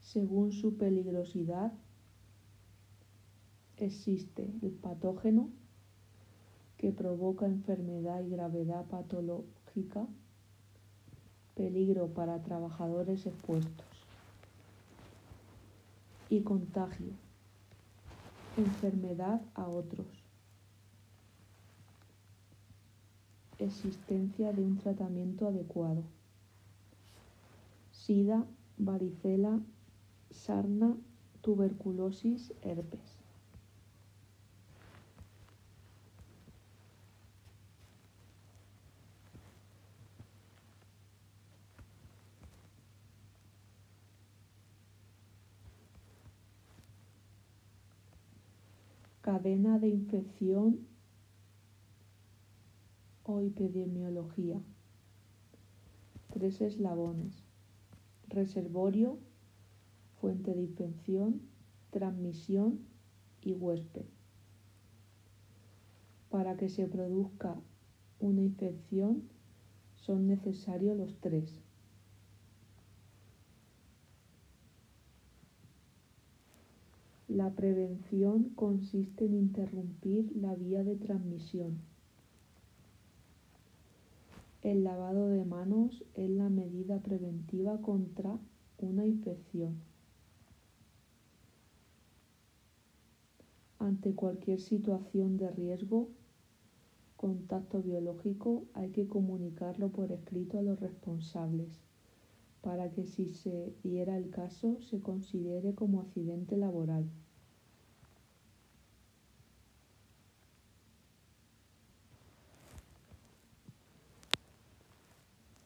Según 0.00 0.52
su 0.52 0.76
peligrosidad, 0.76 1.72
existe 3.78 4.52
el 4.60 4.72
patógeno 4.72 5.48
que 6.76 6.92
provoca 6.92 7.46
enfermedad 7.46 8.22
y 8.22 8.28
gravedad 8.28 8.84
patológica, 8.84 10.06
peligro 11.54 12.08
para 12.08 12.42
trabajadores 12.42 13.24
expuestos 13.24 13.91
y 16.32 16.40
contagio, 16.44 17.12
enfermedad 18.56 19.42
a 19.52 19.68
otros. 19.68 20.06
Existencia 23.58 24.54
de 24.54 24.62
un 24.62 24.78
tratamiento 24.78 25.46
adecuado. 25.46 26.04
SIDA, 27.90 28.46
varicela, 28.78 29.60
sarna, 30.30 30.96
tuberculosis, 31.42 32.54
herpes. 32.62 33.11
Cadena 49.32 49.78
de 49.78 49.88
infección 49.88 50.86
o 53.24 53.40
epidemiología. 53.40 54.60
Tres 56.28 56.60
eslabones. 56.60 57.42
Reservorio, 58.28 59.18
fuente 60.20 60.52
de 60.54 60.60
infección, 60.60 61.40
transmisión 61.88 62.80
y 63.40 63.54
huésped. 63.54 64.04
Para 66.28 66.58
que 66.58 66.68
se 66.68 66.86
produzca 66.86 67.56
una 68.20 68.42
infección 68.42 69.30
son 69.96 70.26
necesarios 70.26 70.94
los 70.94 71.16
tres. 71.20 71.62
La 77.34 77.48
prevención 77.48 78.50
consiste 78.50 79.24
en 79.24 79.32
interrumpir 79.32 80.36
la 80.36 80.54
vía 80.54 80.84
de 80.84 80.96
transmisión. 80.96 81.78
El 84.60 84.84
lavado 84.84 85.28
de 85.28 85.42
manos 85.46 86.04
es 86.12 86.28
la 86.28 86.50
medida 86.50 86.98
preventiva 86.98 87.80
contra 87.80 88.38
una 88.76 89.06
infección. 89.06 89.80
Ante 93.78 94.14
cualquier 94.14 94.60
situación 94.60 95.38
de 95.38 95.50
riesgo, 95.52 96.10
contacto 97.16 97.80
biológico, 97.80 98.66
hay 98.74 98.90
que 98.90 99.08
comunicarlo 99.08 99.88
por 99.88 100.12
escrito 100.12 100.58
a 100.58 100.62
los 100.62 100.78
responsables 100.78 101.80
para 102.62 102.90
que 102.90 103.06
si 103.06 103.28
se 103.34 103.74
diera 103.82 104.16
el 104.16 104.30
caso 104.30 104.80
se 104.82 105.00
considere 105.00 105.74
como 105.74 106.00
accidente 106.00 106.56
laboral. 106.56 107.10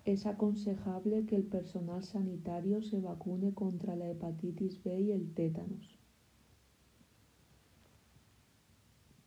Es 0.07 0.25
aconsejable 0.25 1.27
que 1.27 1.35
el 1.35 1.43
personal 1.43 2.05
sanitario 2.05 2.81
se 2.81 3.01
vacune 3.01 3.53
contra 3.55 3.97
la 3.97 4.09
hepatitis 4.09 4.81
B 4.85 5.01
y 5.01 5.11
el 5.11 5.35
tétanos. 5.35 5.99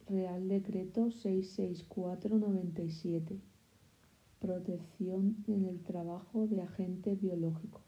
Real 0.07 0.47
Decreto 0.47 1.07
664-97. 1.07 3.41
Protección 4.39 5.43
en 5.49 5.65
el 5.65 5.83
trabajo 5.83 6.47
de 6.47 6.61
agentes 6.61 7.19
biológicos. 7.19 7.83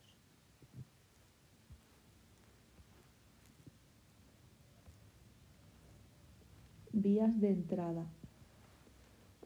Vías 6.91 7.39
de 7.39 7.51
entrada. 7.51 8.11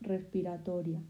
Respiratoria 0.01 1.03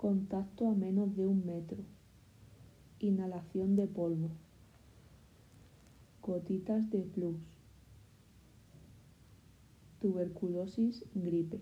Contacto 0.00 0.66
a 0.66 0.74
menos 0.74 1.14
de 1.14 1.26
un 1.26 1.44
metro. 1.44 1.76
Inhalación 3.00 3.76
de 3.76 3.86
polvo. 3.86 4.30
Gotitas 6.22 6.88
de 6.88 7.02
plus. 7.02 7.36
Tuberculosis, 10.00 11.04
gripe. 11.14 11.60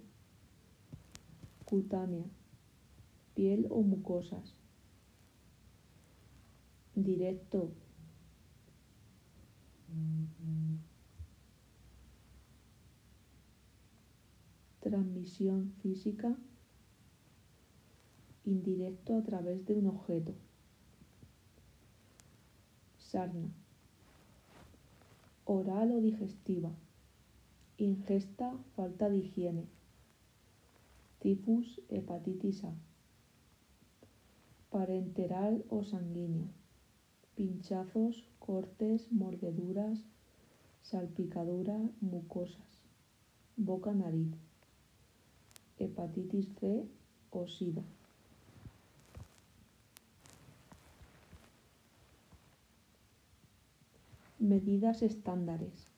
Cutánea. 1.64 2.26
Piel 3.34 3.66
o 3.70 3.82
mucosas. 3.82 4.55
Directo. 6.95 7.72
Transmisión 14.78 15.72
física 15.82 16.39
indirecto 18.49 19.16
a 19.16 19.22
través 19.22 19.64
de 19.66 19.74
un 19.74 19.88
objeto. 19.88 20.32
Sarna. 22.99 23.49
Oral 25.44 25.92
o 25.92 26.01
digestiva. 26.01 26.72
Ingesta, 27.76 28.53
falta 28.74 29.09
de 29.09 29.18
higiene. 29.18 29.66
Tifus, 31.20 31.80
hepatitis 31.88 32.64
A. 32.64 32.72
Parenteral 34.70 35.64
o 35.68 35.82
sanguínea. 35.84 36.49
Pinchazos, 37.34 38.24
cortes, 38.38 39.12
mordeduras, 39.12 39.99
salpicadura, 40.82 41.78
mucosas. 42.01 42.70
Boca-nariz. 43.57 44.34
Hepatitis 45.78 46.49
C 46.59 46.86
o 47.30 47.46
SIDA. 47.46 47.84
Medidas 54.39 55.03
estándares. 55.03 55.89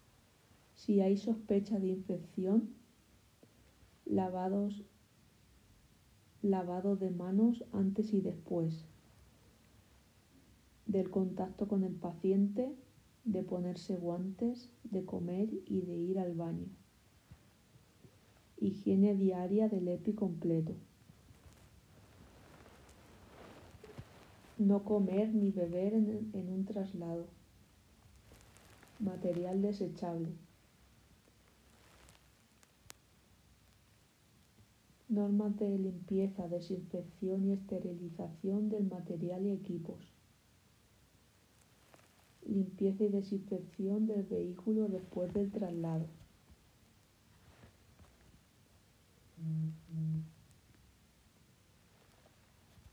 Si 0.75 1.01
hay 1.01 1.19
sospecha 1.19 1.79
de 1.79 1.89
infección, 1.89 2.71
lavados, 4.07 4.83
lavado 6.41 6.97
de 6.97 7.11
manos 7.11 7.65
antes 7.73 8.15
y 8.15 8.23
después 8.23 8.87
del 10.87 11.11
contacto 11.11 11.69
con 11.69 11.85
el 11.85 11.95
paciente, 11.95 12.75
de 13.25 13.43
ponerse 13.43 13.97
guantes, 13.97 14.73
de 14.85 15.05
comer 15.05 15.49
y 15.67 15.83
de 15.83 15.95
ir 15.95 16.19
al 16.19 16.35
baño. 16.35 16.67
Higiene 18.57 19.15
diaria 19.15 19.69
del 19.69 19.87
EPI 19.87 20.15
completo. 20.15 20.75
No 24.59 24.83
comer 24.85 25.33
ni 25.35 25.53
beber 25.53 25.95
en, 25.95 26.31
en 26.33 26.49
un 26.49 26.65
traslado. 26.65 27.27
Material 29.01 29.63
desechable. 29.63 30.29
Normas 35.09 35.59
de 35.59 35.79
limpieza, 35.79 36.49
desinfección 36.49 37.47
y 37.47 37.53
esterilización 37.53 38.69
del 38.69 38.85
material 38.85 39.47
y 39.47 39.53
equipos. 39.53 39.97
Limpieza 42.47 43.05
y 43.05 43.09
desinfección 43.09 44.07
del 44.07 44.25
vehículo 44.25 44.89
después 44.89 45.33
del 45.33 45.51
traslado. 45.51 46.05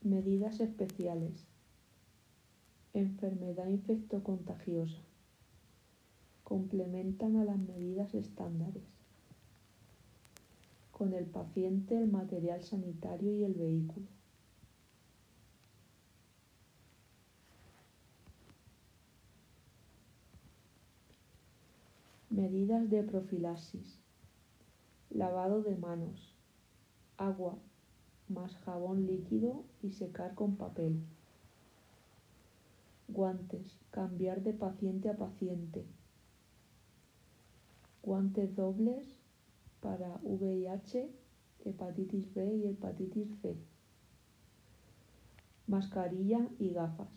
Medidas 0.03 0.61
especiales. 0.61 1.33
Enfermedad 2.93 3.67
infectocontagiosa 3.67 5.06
complementan 6.47 7.35
a 7.35 7.43
las 7.43 7.59
medidas 7.59 8.15
estándares. 8.15 8.85
Con 10.93 11.11
el 11.11 11.25
paciente, 11.25 12.01
el 12.01 12.09
material 12.09 12.63
sanitario 12.63 13.35
y 13.35 13.43
el 13.43 13.53
vehículo. 13.53 14.07
Medidas 22.29 22.89
de 22.89 23.03
profilaxis. 23.03 23.99
Lavado 25.09 25.61
de 25.63 25.75
manos. 25.75 26.33
Agua 27.17 27.57
más 28.29 28.55
jabón 28.59 29.05
líquido 29.05 29.65
y 29.83 29.91
secar 29.91 30.33
con 30.33 30.55
papel. 30.55 31.03
Guantes. 33.09 33.77
Cambiar 33.91 34.43
de 34.43 34.53
paciente 34.53 35.09
a 35.09 35.17
paciente 35.17 35.83
guantes 38.07 38.55
dobles 38.55 39.19
para 39.81 40.21
VIH, 40.23 41.11
hepatitis 41.65 42.33
B 42.33 42.55
y 42.55 42.67
hepatitis 42.67 43.27
C, 43.41 43.57
mascarilla 45.67 46.47
y 46.57 46.69
gafas. 46.69 47.11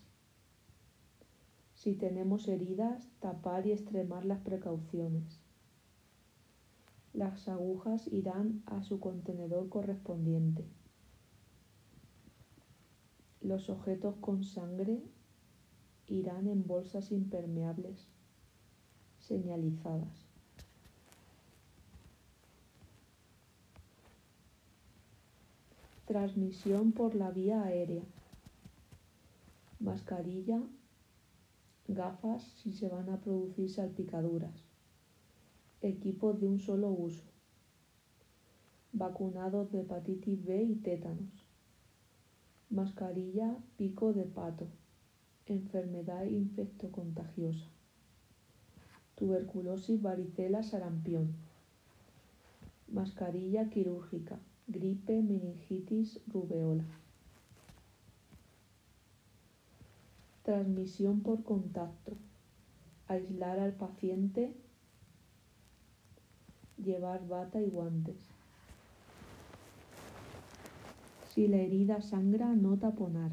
Si 1.74 1.95
tenemos 1.95 2.49
heridas, 2.49 3.09
tapar 3.20 3.68
y 3.68 3.70
extremar 3.70 4.24
las 4.24 4.41
precauciones. 4.41 5.38
Las 7.12 7.47
agujas 7.47 8.09
irán 8.09 8.64
a 8.66 8.82
su 8.82 8.99
contenedor 8.99 9.68
correspondiente. 9.68 10.64
Los 13.41 13.70
objetos 13.70 14.16
con 14.16 14.43
sangre 14.43 15.05
irán 16.09 16.49
en 16.49 16.66
bolsas 16.66 17.12
impermeables 17.12 18.09
señalizadas. 19.20 20.30
Transmisión 26.11 26.90
por 26.90 27.14
la 27.14 27.30
vía 27.30 27.62
aérea. 27.62 28.02
Mascarilla, 29.78 30.61
gafas 31.86 32.42
si 32.42 32.72
se 32.72 32.88
van 32.88 33.08
a 33.11 33.20
producir 33.20 33.70
salpicaduras. 33.70 34.64
Equipos 35.82 36.40
de 36.40 36.48
un 36.48 36.58
solo 36.58 36.88
uso. 36.88 37.22
Vacunados 38.92 39.70
de 39.70 39.82
hepatitis 39.82 40.44
B 40.44 40.61
y 40.61 40.74
tétanos. 40.74 41.46
Mascarilla, 42.70 43.56
pico 43.76 44.12
de 44.12 44.24
pato. 44.24 44.66
Enfermedad 45.46 46.24
infectocontagiosa. 46.24 47.68
Tuberculosis, 49.14 50.02
varicela, 50.02 50.64
sarampión. 50.64 51.36
Mascarilla 52.88 53.70
quirúrgica 53.70 54.40
gripe, 54.71 55.23
meningitis, 55.23 56.21
rubeola. 56.33 56.85
Transmisión 60.45 61.21
por 61.21 61.43
contacto. 61.43 62.12
Aislar 63.09 63.59
al 63.59 63.73
paciente. 63.73 64.55
Llevar 66.77 67.27
bata 67.27 67.61
y 67.61 67.68
guantes. 67.68 68.16
Si 71.35 71.47
la 71.47 71.59
herida 71.59 72.01
sangra, 72.01 72.55
no 72.55 72.79
taponar. 72.79 73.33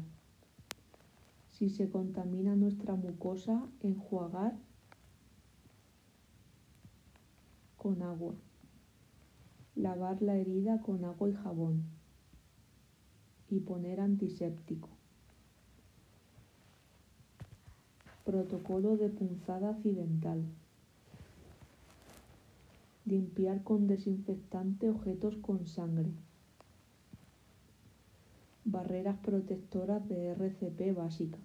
Si 1.50 1.70
se 1.70 1.88
contamina 1.88 2.54
nuestra 2.54 2.94
mucosa, 2.94 3.66
enjuagar 3.82 4.54
con 7.76 8.02
agua. 8.02 8.34
Lavar 9.78 10.20
la 10.22 10.34
herida 10.34 10.82
con 10.82 11.04
agua 11.04 11.28
y 11.28 11.34
jabón. 11.34 11.84
Y 13.48 13.60
poner 13.60 14.00
antiséptico. 14.00 14.88
Protocolo 18.24 18.96
de 18.96 19.08
punzada 19.08 19.70
accidental. 19.70 20.42
Limpiar 23.04 23.62
con 23.62 23.86
desinfectante 23.86 24.90
objetos 24.90 25.36
con 25.36 25.64
sangre. 25.68 26.10
Barreras 28.64 29.18
protectoras 29.18 30.08
de 30.08 30.30
RCP 30.30 30.92
básica. 30.96 31.38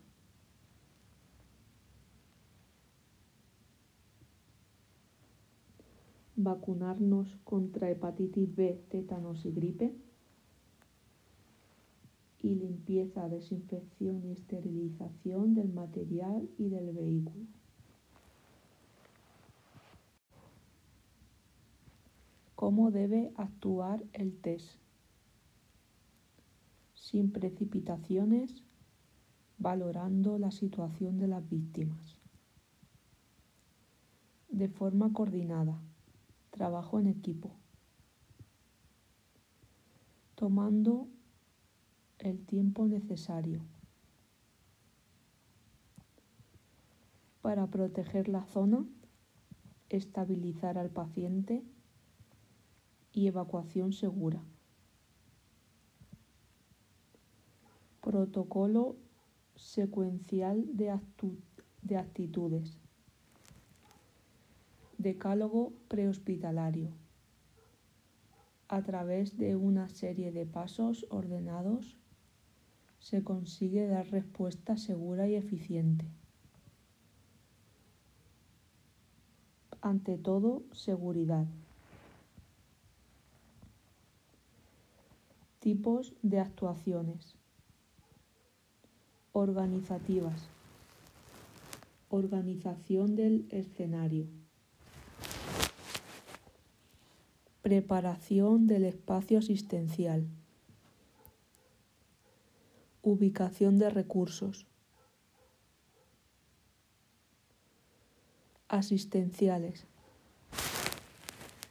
vacunarnos 6.35 7.35
contra 7.43 7.89
hepatitis 7.89 8.55
B, 8.55 8.81
tétanos 8.89 9.45
y 9.45 9.51
gripe? 9.51 9.95
Y 12.41 12.55
limpieza, 12.55 13.29
desinfección 13.29 14.23
y 14.25 14.31
esterilización 14.31 15.53
del 15.53 15.69
material 15.69 16.49
y 16.57 16.69
del 16.69 16.91
vehículo. 16.91 17.45
¿Cómo 22.55 22.91
debe 22.91 23.31
actuar 23.35 24.03
el 24.13 24.37
test? 24.39 24.77
Sin 26.93 27.31
precipitaciones, 27.31 28.63
valorando 29.57 30.37
la 30.37 30.51
situación 30.51 31.19
de 31.19 31.27
las 31.27 31.47
víctimas. 31.49 32.17
De 34.49 34.67
forma 34.69 35.11
coordinada 35.13 35.81
trabajo 36.53 36.99
en 36.99 37.07
equipo, 37.07 37.51
tomando 40.35 41.07
el 42.19 42.45
tiempo 42.45 42.87
necesario 42.87 43.65
para 47.41 47.65
proteger 47.65 48.27
la 48.27 48.45
zona, 48.45 48.85
estabilizar 49.89 50.77
al 50.77 50.91
paciente 50.91 51.63
y 53.11 53.25
evacuación 53.25 53.91
segura. 53.91 54.43
Protocolo 57.99 58.95
secuencial 59.55 60.67
de, 60.77 60.99
de 61.81 61.97
actitudes. 61.97 62.82
Decálogo 65.03 65.73
prehospitalario. 65.87 66.89
A 68.67 68.81
través 68.81 69.37
de 69.37 69.55
una 69.55 69.87
serie 69.89 70.31
de 70.31 70.47
pasos 70.47 71.05
ordenados 71.09 71.97
se 72.99 73.23
consigue 73.23 73.87
dar 73.87 74.07
respuesta 74.07 74.77
segura 74.77 75.27
y 75.27 75.35
eficiente. 75.35 76.07
ante 79.83 80.17
todo 80.17 80.63
seguridad. 80.71 81.45
Tipos 85.59 86.13
de 86.21 86.39
actuaciones. 86.39 87.35
Organizativas. 89.33 90.47
Organización 92.09 93.17
del 93.17 93.45
escenario. 93.49 94.42
Preparación 97.63 98.67
del 98.67 98.83
espacio 98.83 99.39
asistencial. 99.39 100.27
Ubicación 103.01 103.77
de 103.77 103.89
recursos. 103.89 104.67
asistenciales, 108.67 109.85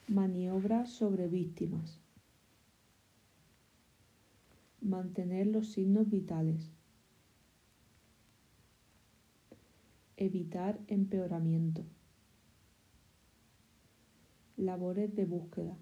maniobras 0.06 0.92
sobre 0.92 1.26
víctimas, 1.26 1.98
mantener 4.80 5.48
los 5.48 5.72
signos 5.72 6.08
vitales, 6.08 6.70
evitar 10.16 10.78
empeoramiento, 10.86 11.84
labores 14.56 15.14
de 15.14 15.24
búsqueda, 15.24 15.76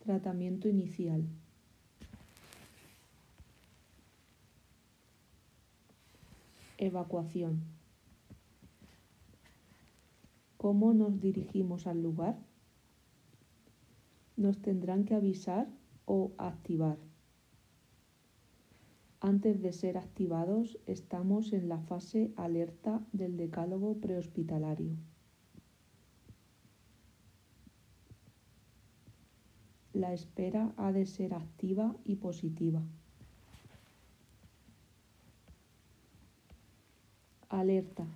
tratamiento 0.00 0.68
inicial. 0.68 1.26
Evacuación. 6.78 7.62
¿Cómo 10.56 10.94
nos 10.94 11.20
dirigimos 11.20 11.86
al 11.86 12.02
lugar? 12.02 12.38
Nos 14.36 14.60
tendrán 14.60 15.04
que 15.04 15.14
avisar 15.14 15.68
o 16.04 16.32
activar. 16.38 16.98
Antes 19.20 19.62
de 19.62 19.72
ser 19.72 19.96
activados 19.96 20.78
estamos 20.86 21.52
en 21.52 21.68
la 21.68 21.78
fase 21.80 22.32
alerta 22.36 23.04
del 23.12 23.36
decálogo 23.36 23.98
prehospitalario. 23.98 24.96
La 29.96 30.12
espera 30.12 30.74
ha 30.76 30.92
de 30.92 31.06
ser 31.06 31.32
activa 31.32 31.96
y 32.04 32.16
positiva. 32.16 32.82
Alerta. 37.48 38.06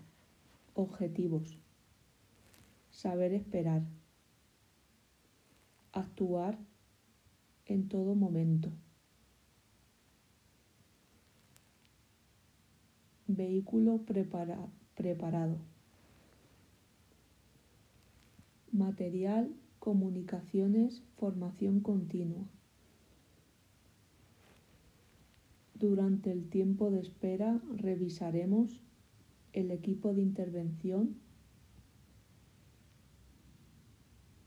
Objetivos 0.74 1.58
saber 2.90 3.32
esperar, 3.32 3.82
actuar 5.92 6.58
en 7.64 7.88
todo 7.88 8.14
momento. 8.14 8.70
Vehículo 13.26 14.02
preparado. 14.04 15.56
Material, 18.70 19.50
comunicaciones, 19.80 21.02
formación 21.16 21.80
continua. 21.80 22.46
Durante 25.74 26.30
el 26.30 26.48
tiempo 26.50 26.90
de 26.90 27.00
espera 27.00 27.60
revisaremos 27.76 28.82
el 29.54 29.70
equipo 29.70 30.12
de 30.12 30.20
intervención 30.20 31.16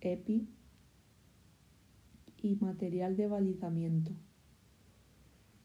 EPI 0.01 0.47
y 2.37 2.55
material 2.57 3.17
de 3.17 3.27
balizamiento, 3.27 4.11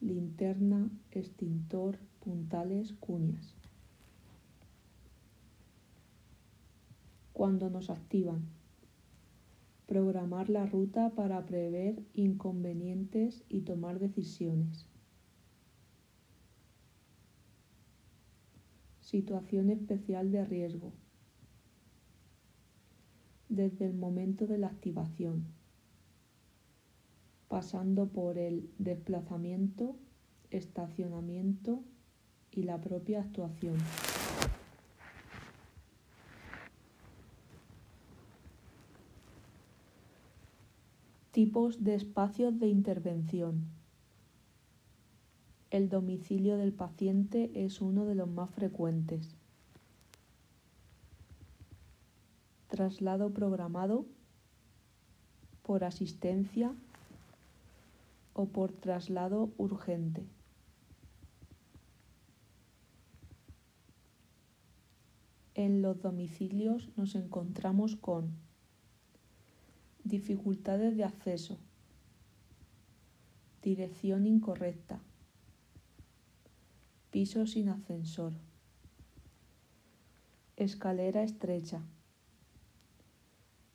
linterna, 0.01 0.91
extintor, 1.11 1.99
puntales, 2.21 2.95
cuñas. 2.95 3.55
Cuando 7.33 7.69
nos 7.69 7.91
activan, 7.91 8.58
programar 9.89 10.51
la 10.51 10.67
ruta 10.67 11.15
para 11.15 11.47
prever 11.47 12.05
inconvenientes 12.13 13.43
y 13.49 13.63
tomar 13.63 13.99
decisiones. 13.99 14.87
Situación 19.01 19.71
especial 19.71 20.31
de 20.31 20.45
riesgo 20.45 20.93
desde 23.49 23.87
el 23.87 23.95
momento 23.95 24.47
de 24.47 24.59
la 24.59 24.67
activación, 24.67 25.47
pasando 27.49 28.09
por 28.09 28.37
el 28.37 28.71
desplazamiento, 28.77 29.97
estacionamiento 30.51 31.83
y 32.51 32.65
la 32.65 32.79
propia 32.79 33.23
actuación. 33.23 33.79
Tipos 41.39 41.85
de 41.85 41.95
espacios 41.95 42.59
de 42.59 42.67
intervención. 42.67 43.69
El 45.71 45.89
domicilio 45.89 46.57
del 46.57 46.73
paciente 46.73 47.53
es 47.55 47.81
uno 47.81 48.07
de 48.07 48.17
los 48.17 48.29
más 48.29 48.51
frecuentes. 48.51 49.37
traslado 52.67 53.33
programado 53.33 54.05
por 55.63 55.85
asistencia 55.85 56.75
o 58.33 58.47
por 58.47 58.73
traslado 58.73 59.53
urgente. 59.59 60.27
En 65.55 65.83
los 65.83 66.03
domicilios 66.03 66.89
nos 66.97 67.15
encontramos 67.15 67.95
con 67.95 68.48
dificultades 70.09 70.97
de 70.97 71.05
acceso, 71.05 71.59
dirección 73.63 74.27
incorrecta, 74.27 75.01
piso 77.11 77.47
sin 77.47 77.69
ascensor, 77.69 78.33
escalera 80.57 81.23
estrecha 81.23 81.83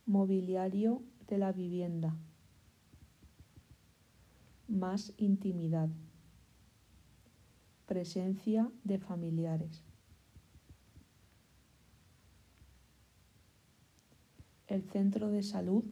Mobiliario 0.06 1.02
de 1.28 1.38
la 1.38 1.54
vivienda. 1.54 2.18
Más 4.68 5.14
intimidad. 5.16 5.88
Presencia 7.86 8.70
de 8.84 9.00
familiares. 9.00 9.82
El 14.68 14.84
centro 14.84 15.30
de 15.30 15.42
salud 15.42 15.86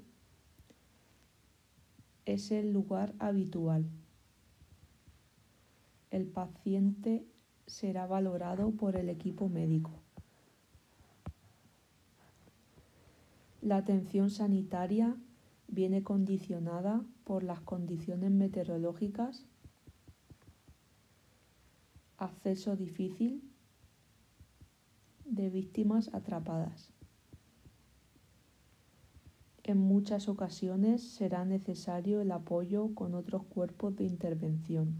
es 2.25 2.51
el 2.51 2.71
lugar 2.71 3.13
habitual. 3.19 3.85
El 6.09 6.27
paciente 6.27 7.25
será 7.67 8.05
valorado 8.05 8.71
por 8.71 8.95
el 8.95 9.09
equipo 9.09 9.49
médico. 9.49 9.91
La 13.61 13.77
atención 13.77 14.29
sanitaria 14.29 15.15
viene 15.67 16.03
condicionada 16.03 17.05
por 17.23 17.43
las 17.43 17.61
condiciones 17.61 18.31
meteorológicas, 18.31 19.45
acceso 22.17 22.75
difícil 22.75 23.41
de 25.25 25.49
víctimas 25.49 26.13
atrapadas. 26.13 26.91
En 29.63 29.77
muchas 29.77 30.27
ocasiones 30.27 31.03
será 31.03 31.45
necesario 31.45 32.19
el 32.19 32.31
apoyo 32.31 32.95
con 32.95 33.13
otros 33.13 33.43
cuerpos 33.45 33.95
de 33.95 34.05
intervención. 34.05 34.95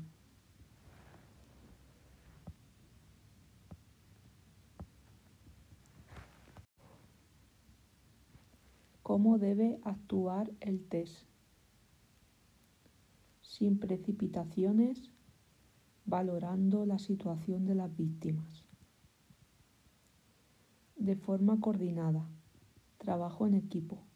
¿Cómo 9.01 9.39
debe 9.39 9.80
actuar 9.84 10.51
el 10.59 10.88
test? 10.88 11.26
Sin 13.41 13.80
precipitaciones, 13.80 15.12
valorando 16.05 16.86
la 16.86 16.99
situación 16.99 17.66
de 17.66 17.76
las 17.76 17.93
víctimas. 17.97 18.64
De 20.95 21.16
forma 21.16 21.59
coordinada, 21.59 22.30
trabajo 22.99 23.47
en 23.47 23.55
equipo. 23.55 24.11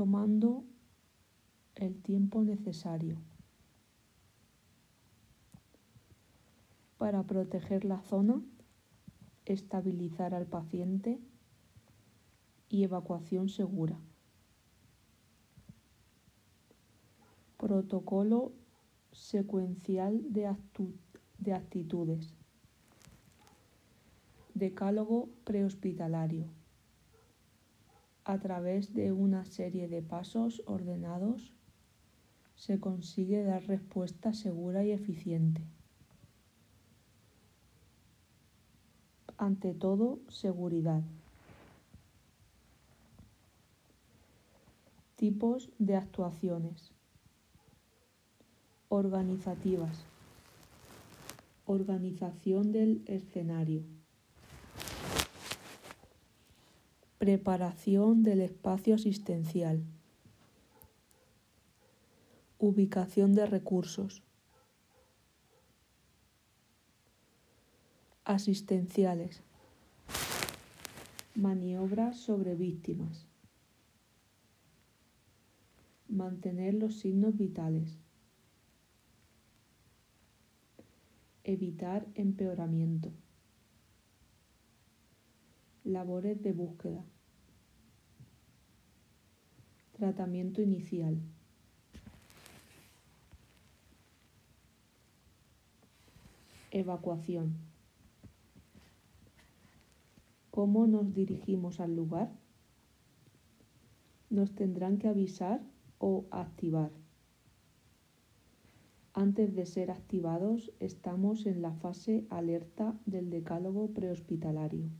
Tomando 0.00 0.64
el 1.74 2.00
tiempo 2.00 2.42
necesario 2.42 3.18
para 6.96 7.22
proteger 7.24 7.84
la 7.84 8.00
zona, 8.00 8.40
estabilizar 9.44 10.32
al 10.32 10.46
paciente 10.46 11.20
y 12.70 12.84
evacuación 12.84 13.50
segura. 13.50 14.00
Protocolo 17.58 18.54
secuencial 19.12 20.22
de, 20.32 20.56
de 21.40 21.52
actitudes. 21.52 22.32
Decálogo 24.54 25.28
prehospitalario. 25.44 26.59
A 28.24 28.38
través 28.38 28.92
de 28.92 29.12
una 29.12 29.44
serie 29.44 29.88
de 29.88 30.02
pasos 30.02 30.62
ordenados 30.66 31.52
se 32.54 32.78
consigue 32.78 33.42
dar 33.42 33.64
respuesta 33.64 34.34
segura 34.34 34.84
y 34.84 34.92
eficiente. 34.92 35.62
Ante 39.38 39.72
todo, 39.72 40.20
seguridad. 40.28 41.02
Tipos 45.16 45.70
de 45.78 45.96
actuaciones. 45.96 46.92
Organizativas. 48.90 50.04
Organización 51.64 52.72
del 52.72 53.02
escenario. 53.06 53.99
Preparación 57.20 58.22
del 58.22 58.40
espacio 58.40 58.94
asistencial. 58.94 59.84
Ubicación 62.58 63.34
de 63.34 63.44
recursos. 63.44 64.22
Asistenciales. 68.24 69.42
Maniobras 71.34 72.16
sobre 72.16 72.54
víctimas. 72.54 73.26
Mantener 76.08 76.72
los 76.72 77.00
signos 77.00 77.36
vitales. 77.36 77.98
Evitar 81.44 82.06
empeoramiento. 82.14 83.12
Labores 85.84 86.42
de 86.42 86.52
búsqueda. 86.52 87.02
Tratamiento 89.92 90.60
inicial. 90.60 91.18
Evacuación. 96.70 97.56
¿Cómo 100.50 100.86
nos 100.86 101.14
dirigimos 101.14 101.80
al 101.80 101.96
lugar? 101.96 102.30
Nos 104.28 104.54
tendrán 104.54 104.98
que 104.98 105.08
avisar 105.08 105.62
o 105.98 106.26
activar. 106.30 106.90
Antes 109.14 109.54
de 109.54 109.64
ser 109.64 109.90
activados 109.90 110.72
estamos 110.78 111.46
en 111.46 111.62
la 111.62 111.72
fase 111.72 112.26
alerta 112.30 113.00
del 113.06 113.30
decálogo 113.30 113.88
prehospitalario. 113.94 114.90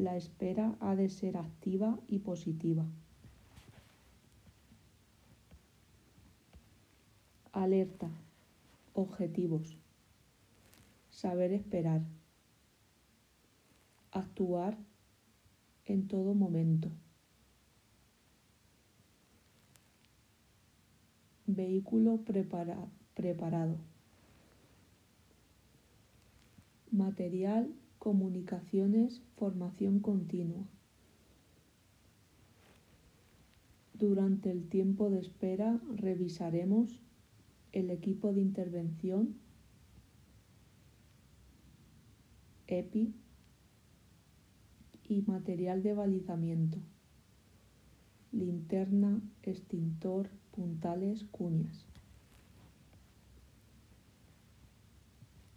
La 0.00 0.16
espera 0.16 0.78
ha 0.80 0.96
de 0.96 1.10
ser 1.10 1.36
activa 1.36 1.98
y 2.08 2.20
positiva. 2.20 2.86
Alerta. 7.52 8.08
Objetivos. 8.94 9.76
Saber 11.10 11.52
esperar. 11.52 12.00
Actuar 14.10 14.78
en 15.84 16.08
todo 16.08 16.32
momento. 16.32 16.88
Vehículo 21.44 22.20
preparado. 22.24 23.76
Material, 26.90 27.70
comunicaciones, 28.00 29.22
formación 29.36 30.00
continua. 30.00 30.66
Durante 33.92 34.50
el 34.50 34.66
tiempo 34.70 35.10
de 35.10 35.20
espera 35.20 35.78
revisaremos 35.96 36.98
el 37.72 37.90
equipo 37.90 38.32
de 38.32 38.40
intervención, 38.40 39.36
EPI, 42.66 43.14
y 45.04 45.22
material 45.22 45.82
de 45.82 45.92
balizamiento, 45.92 46.78
linterna, 48.32 49.20
extintor, 49.42 50.30
puntales, 50.52 51.24
cuñas. 51.24 51.84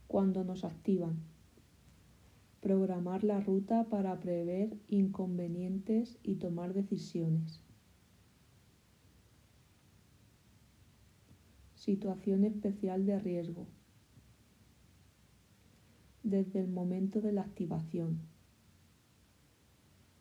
Cuando 0.07 0.44
nos 0.44 0.65
activan, 0.65 1.32
programar 2.64 3.23
la 3.23 3.41
ruta 3.41 3.84
para 3.90 4.19
prever 4.19 4.76
inconvenientes 4.88 6.18
y 6.23 6.35
tomar 6.35 6.73
decisiones. 6.73 7.61
Situación 11.76 12.45
especial 12.45 13.06
de 13.06 13.19
riesgo. 13.19 13.68
Desde 16.23 16.61
el 16.61 16.69
momento 16.69 17.22
de 17.22 17.34
la 17.34 17.41
activación 17.41 18.34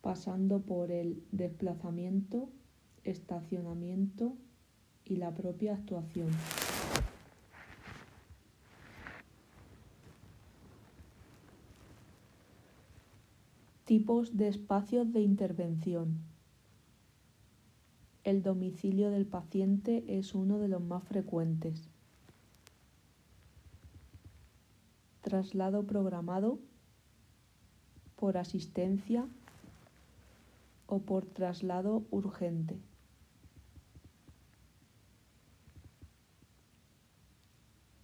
pasando 0.02 0.62
por 0.62 0.90
el 0.90 1.22
desplazamiento, 1.30 2.50
estacionamiento 3.04 4.36
y 5.04 5.16
la 5.16 5.32
propia 5.32 5.74
actuación. 5.74 6.28
Tipos 13.92 14.38
de 14.38 14.48
espacios 14.48 15.12
de 15.12 15.20
intervención. 15.20 16.22
El 18.24 18.42
domicilio 18.42 19.10
del 19.10 19.26
paciente 19.26 20.02
es 20.08 20.34
uno 20.34 20.58
de 20.58 20.68
los 20.68 20.80
más 20.80 21.04
frecuentes. 21.04 21.90
Traslado 25.20 25.86
programado 25.86 26.58
por 28.16 28.38
asistencia 28.38 29.28
o 30.86 31.00
por 31.00 31.26
traslado 31.26 32.06
urgente. 32.10 32.80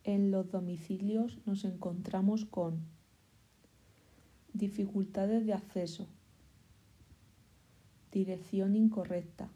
En 0.05 0.31
los 0.31 0.51
domicilios 0.51 1.39
nos 1.47 1.65
encontramos 1.65 2.45
con 2.45 2.98
dificultades 4.59 5.47
de 5.47 5.55
acceso, 5.55 6.09
dirección 8.11 8.75
incorrecta, 8.75 9.49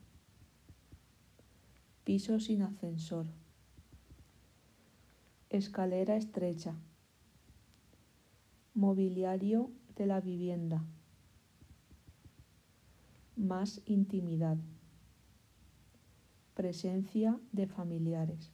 piso 2.05 2.39
sin 2.39 2.63
ascensor, 2.63 3.27
escalera 5.51 6.17
estrecha, 6.17 6.77
Mobiliario 8.75 9.71
de 9.97 10.07
la 10.07 10.23
vivienda. 10.23 10.83
Más 13.37 13.83
intimidad. 13.85 14.57
Presencia 16.55 17.39
de 17.53 17.67
familiares. 17.67 18.51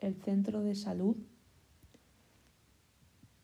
El 0.00 0.14
centro 0.14 0.62
de 0.62 0.74
salud 0.74 1.18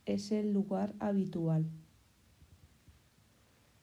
es 0.06 0.32
el 0.32 0.52
lugar 0.52 0.94
habitual. 0.98 1.66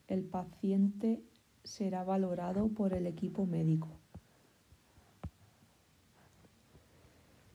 El 0.08 0.24
paciente 0.24 1.24
será 1.64 2.04
valorado 2.04 2.68
por 2.70 2.94
el 2.94 3.08
equipo 3.08 3.46
médico. 3.46 3.90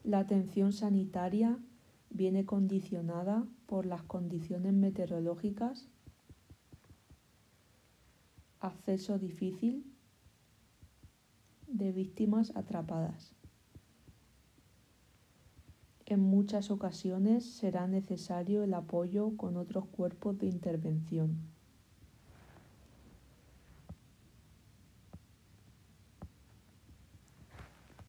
La 0.04 0.18
atención 0.18 0.72
sanitaria 0.72 1.58
viene 2.10 2.44
condicionada 2.44 3.46
por 3.66 3.86
las 3.86 4.02
condiciones 4.02 4.72
meteorológicas, 4.72 5.88
acceso 8.60 9.18
difícil 9.18 9.84
de 11.66 11.90
víctimas 11.92 12.54
atrapadas. 12.54 13.34
En 16.06 16.20
muchas 16.20 16.70
ocasiones 16.70 17.44
será 17.44 17.86
necesario 17.86 18.62
el 18.62 18.74
apoyo 18.74 19.36
con 19.38 19.56
otros 19.56 19.86
cuerpos 19.86 20.36
de 20.38 20.46
intervención. 20.46 21.53